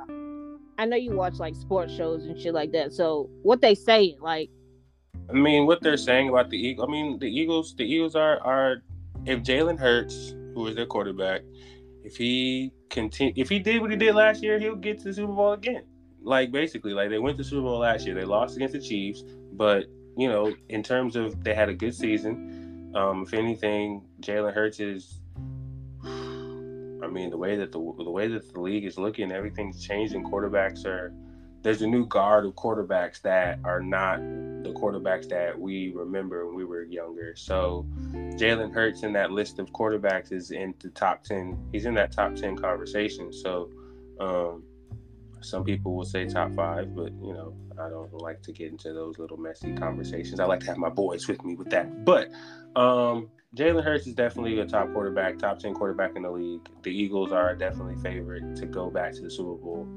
[0.77, 2.93] I know you watch like sports shows and shit like that.
[2.93, 4.51] So what they say, like,
[5.27, 6.87] I mean, what they're saying about the Eagles.
[6.87, 7.75] I mean, the Eagles.
[7.75, 8.83] The Eagles are are
[9.25, 11.41] if Jalen Hurts, who is their quarterback,
[12.03, 15.13] if he continue, if he did what he did last year, he'll get to the
[15.15, 15.83] Super Bowl again.
[16.21, 18.15] Like basically, like they went to Super Bowl last year.
[18.15, 19.85] They lost against the Chiefs, but
[20.17, 22.91] you know, in terms of they had a good season.
[22.95, 25.19] Um, if anything, Jalen Hurts is.
[26.03, 30.23] I mean, the way that the the way that the league is looking, everything's changing.
[30.23, 31.11] Quarterbacks are
[31.63, 36.55] there's a new guard of quarterbacks that are not the quarterbacks that we remember when
[36.55, 37.35] we were younger.
[37.35, 41.57] So Jalen Hurts in that list of quarterbacks is in the top ten.
[41.71, 43.31] He's in that top ten conversation.
[43.31, 43.69] So
[44.19, 44.63] um,
[45.41, 48.93] some people will say top five, but you know I don't like to get into
[48.93, 50.39] those little messy conversations.
[50.39, 52.05] I like to have my boys with me with that.
[52.05, 52.29] But
[52.75, 56.67] um, Jalen Hurts is definitely a top quarterback, top ten quarterback in the league.
[56.83, 59.87] The Eagles are definitely favorite to go back to the Super Bowl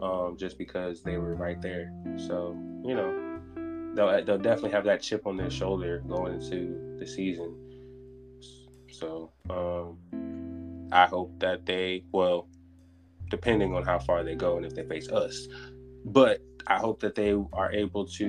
[0.00, 1.92] um, just because they were right there.
[2.16, 7.06] So you know, they'll they'll definitely have that chip on their shoulder going into the
[7.06, 7.54] season.
[8.90, 9.98] So um,
[10.92, 12.48] I hope that they well,
[13.30, 15.48] depending on how far they go and if they face us,
[16.04, 18.26] but I hope that they are able to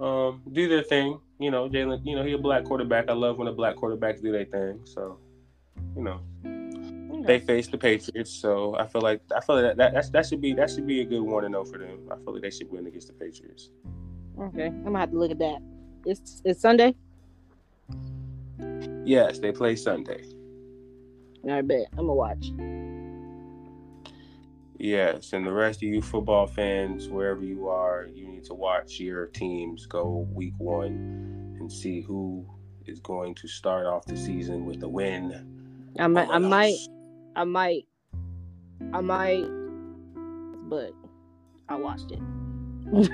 [0.00, 1.20] um, do their thing.
[1.38, 2.00] You know, Jalen.
[2.04, 3.08] You know, he's a black quarterback.
[3.08, 4.80] I love when the black quarterbacks do their thing.
[4.84, 5.18] So,
[5.96, 6.20] you know,
[7.26, 10.40] they face the Patriots, so I feel like I feel like that, that that should
[10.40, 12.08] be that should be a good one to know for them.
[12.10, 13.70] I feel like they should win against the Patriots.
[14.40, 15.58] okay, I'm gonna have to look at that.
[16.06, 16.94] It's it's Sunday.
[19.04, 20.24] Yes, they play Sunday.
[21.50, 22.50] I bet I'm gonna watch.
[24.78, 28.98] Yes, and the rest of you football fans, wherever you are, you need to watch
[28.98, 32.46] your teams go week one and see who
[32.86, 35.92] is going to start off the season with a win.
[35.98, 36.76] I might, I might,
[37.36, 37.86] I might,
[38.92, 39.44] I might,
[40.68, 40.92] but
[41.68, 42.20] I watched it.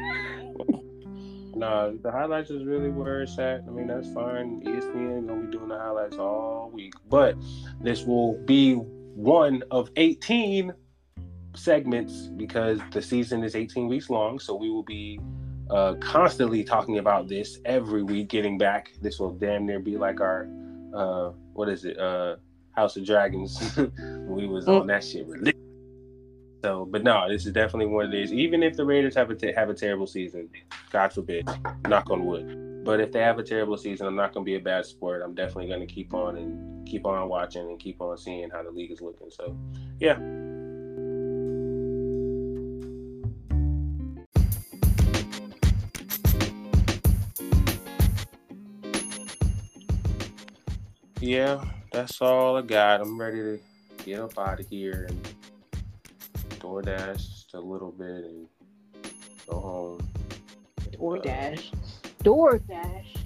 [1.54, 3.64] No, the highlights is really where it's at.
[3.66, 4.62] I mean, that's fine.
[4.62, 7.36] ESPN gonna be doing the highlights all week, but
[7.82, 10.72] this will be one of 18
[11.54, 14.38] segments because the season is 18 weeks long.
[14.38, 15.20] So we will be
[15.70, 18.28] uh, constantly talking about this every week.
[18.28, 20.48] Getting back, this will damn near be like our
[20.94, 21.98] uh, what is it?
[21.98, 22.36] Uh,
[22.72, 23.76] House of Dragons.
[24.26, 25.26] we was on that shit.
[26.62, 28.32] So, but no, this is definitely one of these.
[28.32, 30.48] Even if the Raiders have a t- have a terrible season,
[30.90, 31.48] God forbid,
[31.88, 32.84] knock on wood.
[32.84, 35.22] But if they have a terrible season, I'm not going to be a bad sport.
[35.22, 38.62] I'm definitely going to keep on and keep on watching and keep on seeing how
[38.62, 39.30] the league is looking.
[39.30, 39.56] So,
[39.98, 40.18] yeah.
[51.20, 51.62] Yeah,
[51.92, 53.02] that's all I got.
[53.02, 53.60] I'm ready to
[54.06, 55.28] get up out of here and
[56.60, 58.46] DoorDash just a little bit and
[59.46, 60.08] go home.
[60.92, 61.72] DoorDash,
[62.24, 63.16] DoorDash.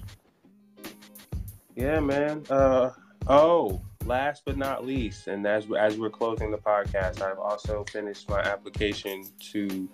[1.77, 2.43] Yeah, man.
[2.49, 2.91] Uh
[3.27, 8.27] oh, last but not least, and as as we're closing the podcast, I've also finished
[8.27, 9.87] my application to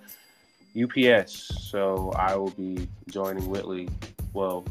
[0.75, 3.89] UPS, so I will be joining Whitley.
[4.33, 4.65] Well,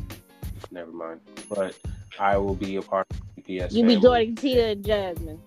[0.70, 1.76] never mind, but
[2.18, 3.74] I will be a part of the UPS.
[3.74, 5.40] You'll be joining Tina and Jasmine.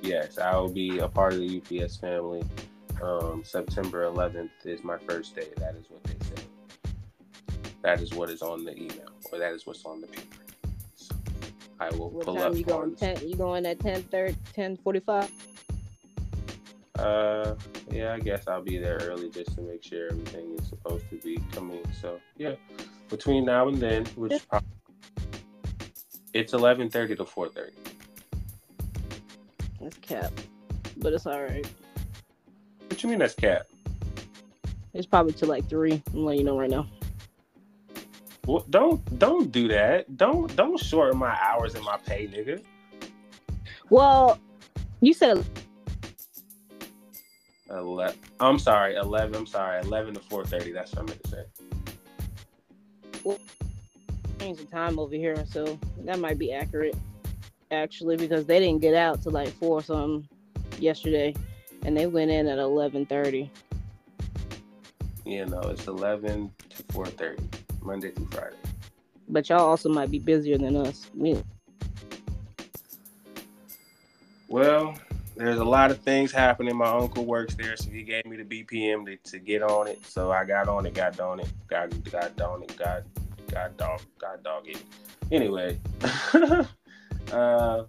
[0.00, 2.42] Yes, I will be a part of the UPS family.
[3.02, 5.48] Um, September 11th is my first day.
[5.56, 6.44] That is what they said.
[7.82, 10.44] That is what is on the email, or that is what's on the paper.
[10.94, 11.14] So
[11.80, 12.94] I will What pull time up you going?
[12.94, 14.04] Ten, you going at 10,
[14.54, 15.30] 10 45?
[16.98, 17.54] Uh,
[17.90, 21.16] yeah, I guess I'll be there early just to make sure everything is supposed to
[21.16, 21.82] be coming.
[22.00, 22.54] So yeah,
[23.12, 24.66] between now and then, which probably,
[26.32, 27.72] it's 11:30 to 4:30.
[29.80, 30.32] That's cap,
[30.96, 31.66] but it's all right.
[32.88, 33.66] What you mean that's cap?
[34.94, 36.02] It's probably to like three.
[36.12, 36.86] I'm letting you know right now.
[38.46, 40.16] Well, don't don't do that.
[40.16, 42.62] Don't don't shorten my hours and my pay, nigga.
[43.90, 44.38] Well,
[45.00, 45.44] you said
[47.70, 49.34] Ele- I'm sorry, eleven.
[49.34, 50.72] I'm sorry, eleven to four thirty.
[50.72, 51.44] That's what I meant to say.
[54.38, 56.96] Change the time over here, so that might be accurate,
[57.70, 60.28] actually, because they didn't get out till like four or something
[60.78, 61.34] yesterday,
[61.84, 63.50] and they went in at eleven thirty.
[65.24, 67.48] You know, it's eleven to four thirty,
[67.82, 68.56] Monday through Friday.
[69.28, 71.08] But y'all also might be busier than us.
[71.14, 71.42] We,
[74.52, 74.94] Well,
[75.36, 76.76] there's a lot of things happening.
[76.76, 80.04] My uncle works there, so he gave me the BPM to, to get on it.
[80.06, 83.02] So I got on it, got on it, got got on it, got
[83.50, 84.82] got dog, got dog it.
[85.30, 85.78] Anyway,
[87.32, 87.84] uh,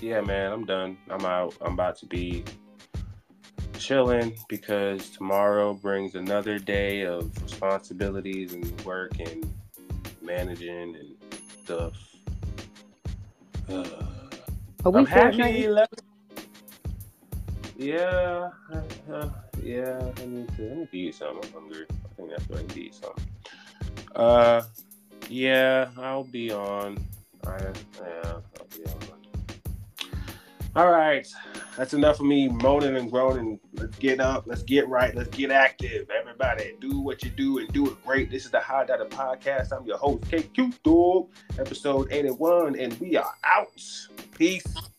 [0.00, 0.96] yeah, man, I'm done.
[1.10, 1.54] I'm out.
[1.60, 2.44] I'm about to be
[3.78, 9.52] chilling because tomorrow brings another day of responsibilities and work and
[10.22, 11.16] managing and
[11.64, 11.94] stuff.
[13.68, 13.84] Uh,
[14.84, 15.38] are we I'm happy.
[15.38, 16.02] Fortnite?
[17.82, 18.50] 11.
[18.72, 18.74] Yeah,
[19.12, 19.28] uh,
[19.62, 20.12] yeah.
[20.16, 20.70] I need to.
[20.70, 21.48] I need to eat something.
[21.48, 21.86] I'm hungry.
[21.90, 23.24] I think that's what I need to eat something.
[24.14, 24.62] Uh,
[25.28, 26.98] yeah, I'll be on.
[27.46, 27.58] I,
[28.00, 29.22] yeah, I'll be on.
[30.74, 31.26] All right,
[31.76, 33.60] that's enough of me moaning and groaning.
[33.74, 34.44] Let's get up.
[34.46, 35.14] Let's get right.
[35.14, 36.08] Let's get active.
[36.10, 38.30] Everybody, do what you do and do it great.
[38.30, 39.76] This is the Hiero Day Podcast.
[39.76, 41.28] I'm your host, KQ Dog,
[41.58, 43.82] episode 81, and we are out.
[44.38, 44.91] Peace.